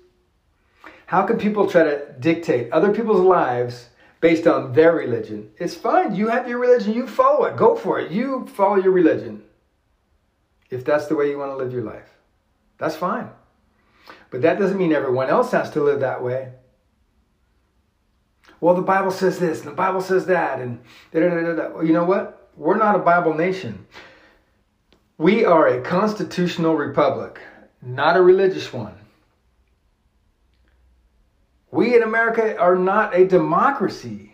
[1.05, 3.89] How can people try to dictate other people's lives
[4.19, 5.51] based on their religion?
[5.57, 6.15] It's fine.
[6.15, 7.55] You have your religion, you follow it.
[7.55, 8.11] Go for it.
[8.11, 9.43] You follow your religion.
[10.69, 12.09] If that's the way you want to live your life,
[12.77, 13.29] that's fine.
[14.29, 16.51] But that doesn't mean everyone else has to live that way.
[18.64, 20.80] Well, the Bible says this, and the Bible says that, and
[21.11, 21.82] da da da da.
[21.82, 22.49] You know what?
[22.55, 23.86] We're not a Bible nation.
[25.18, 27.41] We are a constitutional republic,
[27.82, 28.95] not a religious one.
[31.72, 34.34] We in America are not a democracy.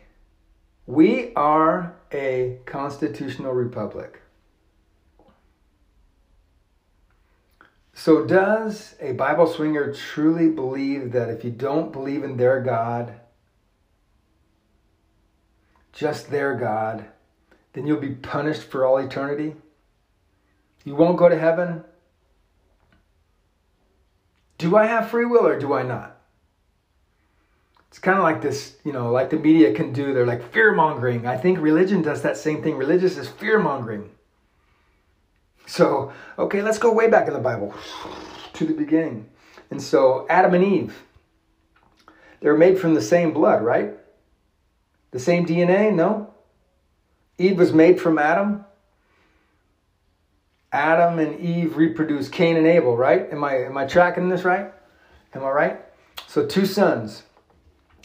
[0.86, 4.22] We are a constitutional republic.
[7.96, 13.20] So, does a Bible swinger truly believe that if you don't believe in their God,
[16.00, 17.04] just their God,
[17.74, 19.54] then you'll be punished for all eternity?
[20.86, 21.84] You won't go to heaven?
[24.58, 26.16] Do I have free will or do I not?
[27.90, 30.14] It's kind of like this, you know, like the media can do.
[30.14, 31.28] They're like fear mongering.
[31.28, 32.78] I think religion does that same thing.
[32.78, 34.10] Religious is fear mongering.
[35.66, 37.74] So, okay, let's go way back in the Bible
[38.54, 39.28] to the beginning.
[39.70, 41.04] And so, Adam and Eve,
[42.40, 43.94] they're made from the same blood, right?
[45.12, 45.94] The same DNA?
[45.94, 46.34] No.
[47.38, 48.66] Eve was made from Adam.
[50.72, 53.32] Adam and Eve reproduced Cain and Abel, right?
[53.32, 54.72] Am I am I tracking this right?
[55.34, 55.82] Am I right?
[56.28, 57.24] So two sons.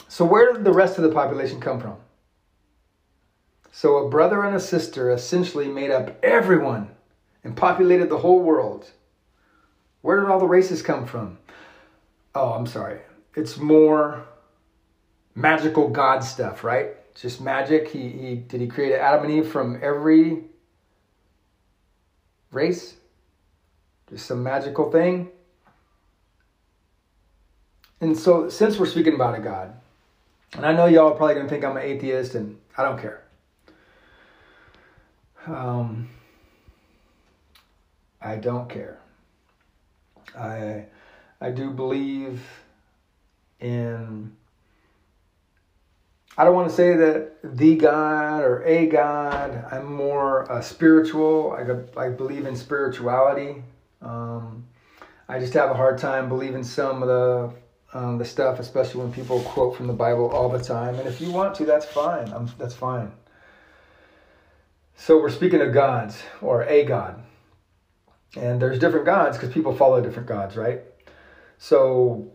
[0.08, 1.96] So where did the rest of the population come from?
[3.70, 6.90] So a brother and a sister essentially made up everyone
[7.42, 8.90] and populated the whole world.
[10.00, 11.38] Where did all the races come from?
[12.34, 13.00] Oh, I'm sorry.
[13.34, 14.24] It's more
[15.34, 16.88] magical God stuff, right?
[17.10, 17.88] It's just magic.
[17.88, 20.44] He, he did he create Adam and Eve from every
[22.50, 22.96] race?
[24.10, 25.30] Just some magical thing.
[28.00, 29.74] And so, since we're speaking about a God,
[30.54, 33.22] and I know y'all are probably gonna think I'm an atheist, and I don't care.
[35.46, 36.08] Um,
[38.20, 38.98] I don't care.
[40.36, 40.86] I
[41.40, 42.42] I do believe
[43.60, 44.36] in
[46.36, 49.66] I don't want to say that the God or a God.
[49.70, 51.52] I'm more uh, spiritual.
[51.52, 53.62] I, I believe in spirituality.
[54.02, 54.66] Um,
[55.28, 57.52] I just have a hard time believing some of the
[57.96, 60.96] um, the stuff, especially when people quote from the Bible all the time.
[60.96, 62.28] And if you want to, that's fine.
[62.32, 63.12] I'm, that's fine.
[64.96, 67.22] So we're speaking of gods or a God.
[68.36, 70.82] And there's different gods because people follow different gods, right?
[71.58, 72.32] So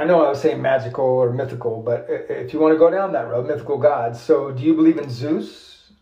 [0.00, 3.12] I know I was saying magical or mythical, but if you want to go down
[3.12, 4.18] that road, mythical gods.
[4.18, 5.92] So do you believe in Zeus,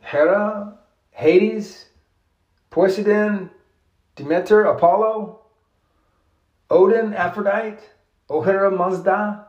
[0.00, 0.78] Hera,
[1.10, 1.86] Hades,
[2.70, 3.50] Poseidon,
[4.14, 5.40] Demeter, Apollo,
[6.70, 7.82] Odin, Aphrodite,
[8.30, 9.46] Ahura Mazda,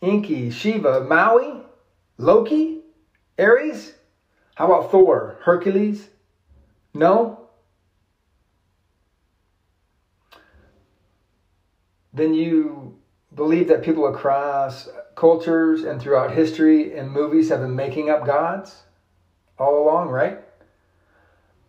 [0.00, 1.60] Enki, Shiva, Maui,
[2.16, 2.80] Loki,
[3.38, 3.92] Ares?
[4.54, 6.08] How about Thor, Hercules?
[6.94, 7.42] No?
[12.12, 12.98] then you
[13.34, 18.82] believe that people across cultures and throughout history and movies have been making up gods
[19.58, 20.40] all along, right?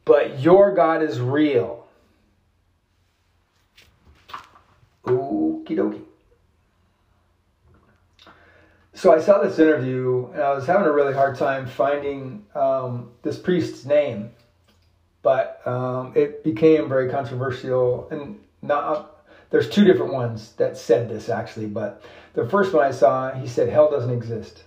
[0.05, 1.87] But your God is real.
[5.05, 6.01] Okie dokie.
[8.93, 13.11] So I saw this interview and I was having a really hard time finding um,
[13.21, 14.31] this priest's name,
[15.21, 19.12] but um, it became very controversial and not
[19.53, 22.01] there's two different ones that said this actually, but
[22.33, 24.63] the first one I saw, he said, Hell doesn't exist.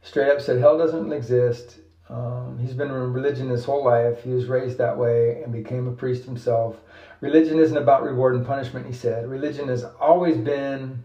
[0.00, 1.80] Straight up said, Hell doesn't exist.
[2.08, 4.24] Um, he's been in religion his whole life.
[4.24, 6.76] He was raised that way and became a priest himself.
[7.20, 9.28] Religion isn't about reward and punishment, he said.
[9.28, 11.04] Religion has always been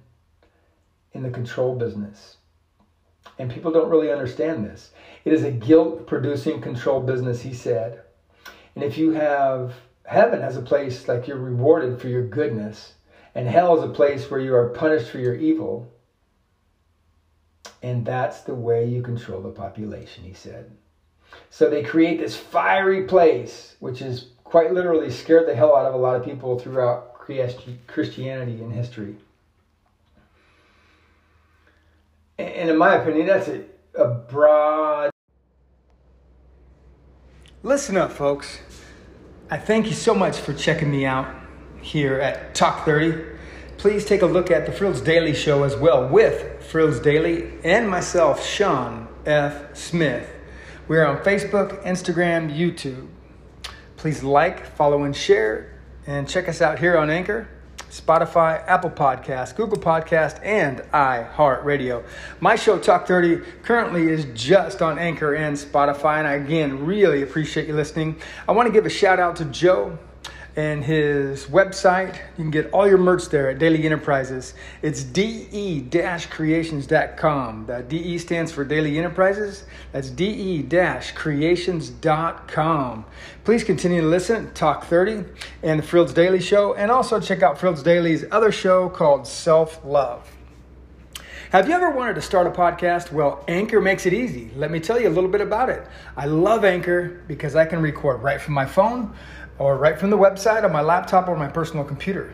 [1.12, 2.38] in the control business.
[3.40, 4.92] And people don't really understand this.
[5.26, 8.04] It is a guilt producing control business, he said.
[8.76, 9.74] And if you have
[10.06, 12.94] heaven as a place like you're rewarded for your goodness,
[13.34, 15.92] and hell is a place where you are punished for your evil,
[17.82, 20.72] and that's the way you control the population, he said.
[21.50, 25.94] So they create this fiery place, which is quite literally scared the hell out of
[25.94, 29.16] a lot of people throughout Christianity in history.
[32.38, 33.64] And in my opinion, that's a,
[33.96, 35.12] a broad.
[37.64, 38.60] Listen up, folks.
[39.54, 41.28] I thank you so much for checking me out
[41.82, 43.22] here at Talk 30.
[43.76, 47.90] Please take a look at the Frills Daily Show as well with Frills Daily and
[47.90, 49.76] myself, Sean F.
[49.76, 50.32] Smith.
[50.88, 53.10] We're on Facebook, Instagram, YouTube.
[53.98, 57.50] Please like, follow, and share, and check us out here on Anchor.
[57.92, 62.04] Spotify, Apple Podcast, Google Podcast, and iHeartRadio.
[62.40, 67.22] My show, Talk 30, currently is just on Anchor and Spotify, and I again really
[67.22, 68.16] appreciate you listening.
[68.48, 70.00] I want to give a shout out to Joe
[70.56, 72.16] and his website.
[72.38, 74.54] You can get all your merch there at Daily Enterprises.
[74.82, 77.66] It's de-creations.com.
[77.68, 79.66] That DE stands for Daily Enterprises.
[79.92, 83.06] That's de-creations.com.
[83.44, 85.26] Please continue to listen, Talk 30
[85.64, 89.84] and the Frills Daily Show, and also check out Frills Daily's other show called Self
[89.86, 90.28] Love.
[91.52, 93.12] Have you ever wanted to start a podcast?
[93.12, 94.50] Well, Anchor makes it easy.
[94.56, 95.86] Let me tell you a little bit about it.
[96.16, 99.14] I love Anchor because I can record right from my phone
[99.62, 102.34] or right from the website on my laptop or my personal computer.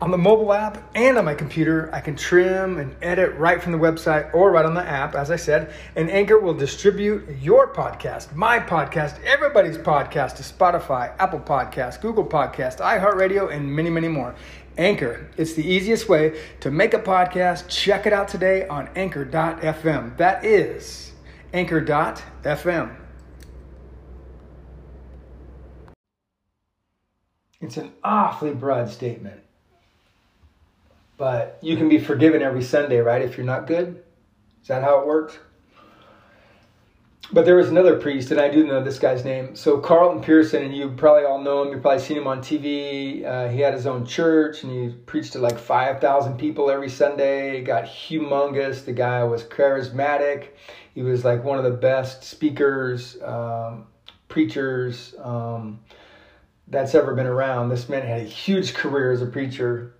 [0.00, 3.70] On the mobile app and on my computer, I can trim and edit right from
[3.70, 5.72] the website or right on the app, as I said.
[5.94, 12.24] And Anchor will distribute your podcast, my podcast, everybody's podcast to Spotify, Apple Podcast, Google
[12.24, 14.34] Podcast, iHeartRadio, and many, many more.
[14.76, 17.68] Anchor, it's the easiest way to make a podcast.
[17.68, 20.16] Check it out today on anchor.fm.
[20.16, 21.12] That is
[21.52, 23.01] anchor.fm.
[27.62, 29.40] It's an awfully broad statement.
[31.16, 33.22] But you can be forgiven every Sunday, right?
[33.22, 34.02] If you're not good.
[34.60, 35.38] Is that how it works?
[37.32, 39.54] But there was another priest, and I do know this guy's name.
[39.54, 41.72] So Carlton Pearson, and you probably all know him.
[41.72, 43.24] You've probably seen him on TV.
[43.24, 47.58] Uh, he had his own church, and he preached to like 5,000 people every Sunday.
[47.58, 48.84] He got humongous.
[48.84, 50.48] The guy was charismatic.
[50.94, 53.86] He was like one of the best speakers, um,
[54.28, 55.14] preachers.
[55.22, 55.78] Um,
[56.72, 57.68] that's ever been around.
[57.68, 59.94] This man had a huge career as a preacher.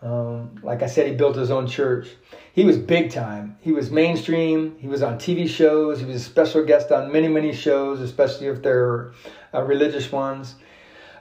[0.00, 2.08] Um, like I said, he built his own church.
[2.54, 3.58] He was big time.
[3.60, 4.76] He was mainstream.
[4.78, 6.00] He was on TV shows.
[6.00, 9.12] He was a special guest on many, many shows, especially if they're
[9.52, 10.54] uh, religious ones.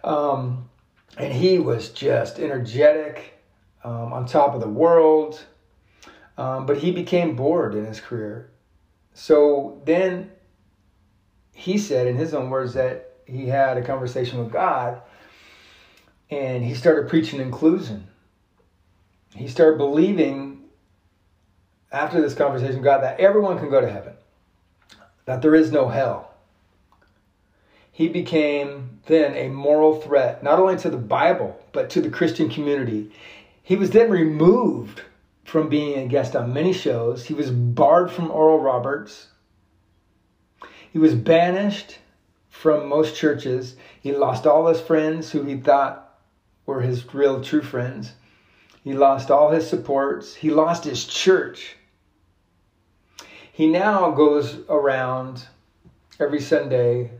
[0.04, 0.70] Um,
[1.18, 3.34] and he was just energetic,
[3.84, 5.44] um, on top of the world.
[6.38, 8.50] Um, but he became bored in his career.
[9.14, 10.32] So then
[11.54, 15.02] he said, in his own words, that he had a conversation with God
[16.30, 18.08] and he started preaching inclusion.
[19.36, 20.64] He started believing
[21.92, 24.14] after this conversation with God that everyone can go to heaven,
[25.26, 26.32] that there is no hell.
[27.92, 32.50] He became then a moral threat, not only to the Bible, but to the Christian
[32.50, 33.12] community.
[33.64, 35.02] He was then removed
[35.46, 37.26] from being a guest on many shows.
[37.26, 39.28] He was barred from Oral Roberts.
[40.92, 42.00] He was banished
[42.60, 43.76] from most churches.
[44.02, 46.18] He lost all his friends who he thought
[46.66, 48.14] were his real true friends.
[48.84, 50.36] He lost all his supports.
[50.36, 51.76] He lost his church.
[53.52, 55.46] He now goes around
[56.20, 57.12] every Sunday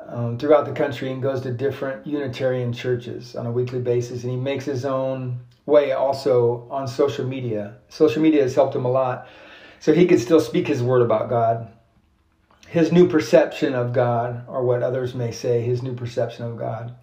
[0.00, 4.24] um, throughout the country and goes to different Unitarian churches on a weekly basis.
[4.24, 7.76] And he makes his own way also on social media.
[7.88, 9.28] Social media has helped him a lot.
[9.80, 11.70] So he could still speak his word about God
[12.68, 16.94] his new perception of God, or what others may say, his new perception of God.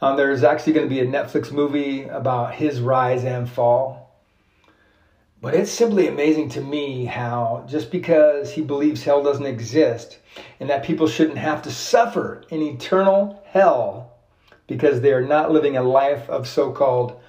[0.00, 4.02] Um, there's actually going to be a Netflix movie about his rise and fall.
[5.40, 10.18] But it's simply amazing to me how just because he believes hell doesn't exist
[10.58, 14.12] and that people shouldn't have to suffer in eternal hell
[14.66, 17.20] because they are not living a life of so called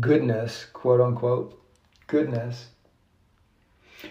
[0.00, 1.60] goodness, quote unquote,
[2.06, 2.68] goodness,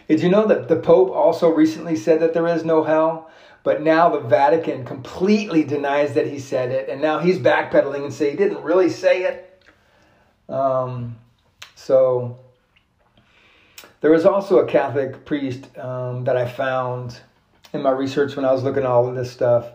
[0.07, 3.29] did you know that the Pope also recently said that there is no hell?
[3.63, 8.13] But now the Vatican completely denies that he said it, and now he's backpedaling and
[8.13, 9.63] say he didn't really say it.
[10.49, 11.17] Um,
[11.75, 12.39] so
[14.01, 17.19] there was also a Catholic priest um, that I found
[17.73, 19.69] in my research when I was looking at all of this stuff.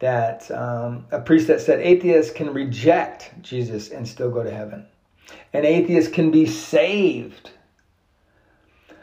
[0.00, 4.86] That um, a priest that said atheists can reject Jesus and still go to heaven,
[5.52, 7.50] and atheists can be saved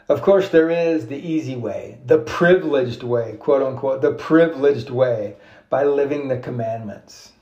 [0.08, 5.36] Of course, there is the easy way, the privileged way, quote unquote, the privileged way
[5.68, 7.32] by living the commandments.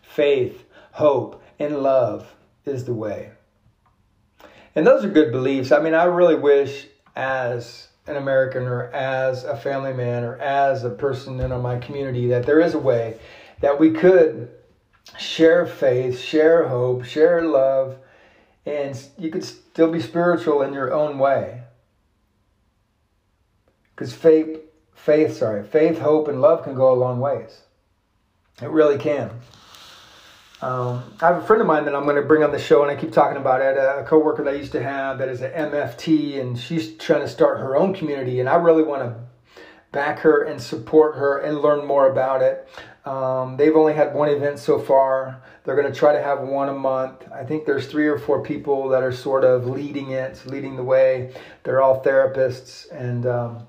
[0.00, 3.32] Faith, hope, and love is the way.
[4.74, 5.72] And those are good beliefs.
[5.72, 10.84] I mean, I really wish as an American or as a family man or as
[10.84, 13.18] a person in my community that there is a way
[13.60, 14.48] that we could
[15.18, 17.98] share faith, share hope, share love,
[18.64, 21.62] and you could still be spiritual in your own way.
[23.94, 24.60] Because faith,
[24.94, 27.62] faith, sorry, faith, hope, and love can go a long ways.
[28.62, 29.30] It really can.
[30.62, 32.82] Um, I have a friend of mine that I'm going to bring on the show,
[32.82, 33.78] and I keep talking about it.
[33.78, 37.28] A coworker that I used to have that is an MFT, and she's trying to
[37.28, 39.16] start her own community, and I really want to
[39.92, 42.68] back her and support her and learn more about it.
[43.04, 45.42] Um, they've only had one event so far.
[45.64, 47.24] They're going to try to have one a month.
[47.32, 50.84] I think there's three or four people that are sort of leading it, leading the
[50.84, 51.32] way.
[51.62, 53.66] They're all therapists and um,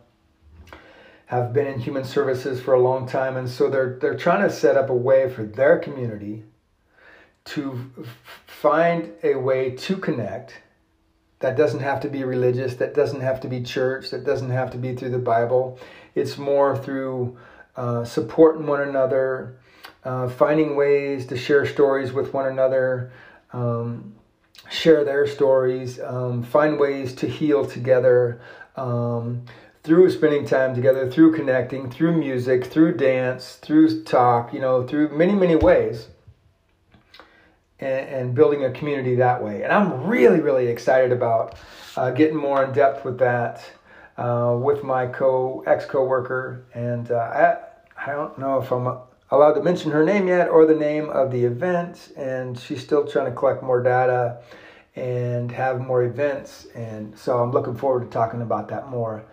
[1.27, 4.53] have been in human services for a long time, and so they're they're trying to
[4.53, 6.43] set up a way for their community
[7.43, 7.89] to
[8.45, 10.61] find a way to connect
[11.41, 14.71] that doesn't have to be religious, that doesn't have to be church, that doesn't have
[14.71, 15.79] to be through the Bible.
[16.15, 17.37] It's more through
[17.75, 19.57] uh, supporting one another,
[20.03, 23.11] uh, finding ways to share stories with one another,
[23.53, 24.13] um,
[24.69, 28.41] share their stories, um, find ways to heal together
[28.75, 29.43] um,
[29.83, 35.09] through spending time together, through connecting, through music, through dance, through talk, you know, through
[35.09, 36.07] many, many ways
[37.79, 39.63] and, and, building a community that way.
[39.63, 41.55] And I'm really, really excited about
[41.97, 43.63] uh, getting more in depth with that
[44.17, 46.65] uh, with my co ex coworker.
[46.73, 47.57] And uh, I,
[48.05, 48.87] I don't know if I'm
[49.31, 52.11] allowed to mention her name yet or the name of the event.
[52.17, 54.39] And she's still trying to collect more data
[54.95, 56.67] and have more events.
[56.75, 59.23] And so I'm looking forward to talking about that more.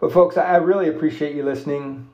[0.00, 2.08] But folks, I really appreciate you listening.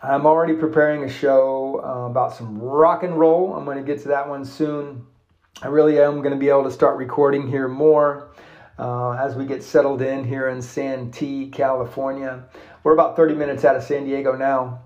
[0.00, 3.54] I'm already preparing a show uh, about some rock and roll.
[3.54, 5.04] I'm going to get to that one soon.
[5.60, 8.28] I really am going to be able to start recording here more
[8.78, 12.44] uh, as we get settled in here in Santee, California.
[12.84, 14.82] We're about 30 minutes out of San Diego now,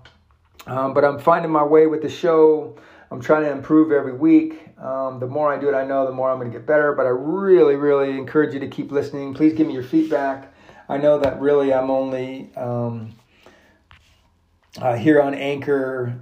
[0.65, 2.77] um, but I'm finding my way with the show.
[3.11, 4.67] I'm trying to improve every week.
[4.79, 6.93] Um, the more I do it, I know the more I'm going to get better.
[6.93, 9.35] But I really, really encourage you to keep listening.
[9.35, 10.51] Please give me your feedback.
[10.89, 12.49] I know that really I'm only.
[12.55, 13.13] Um,
[14.81, 16.19] uh, here on Anchor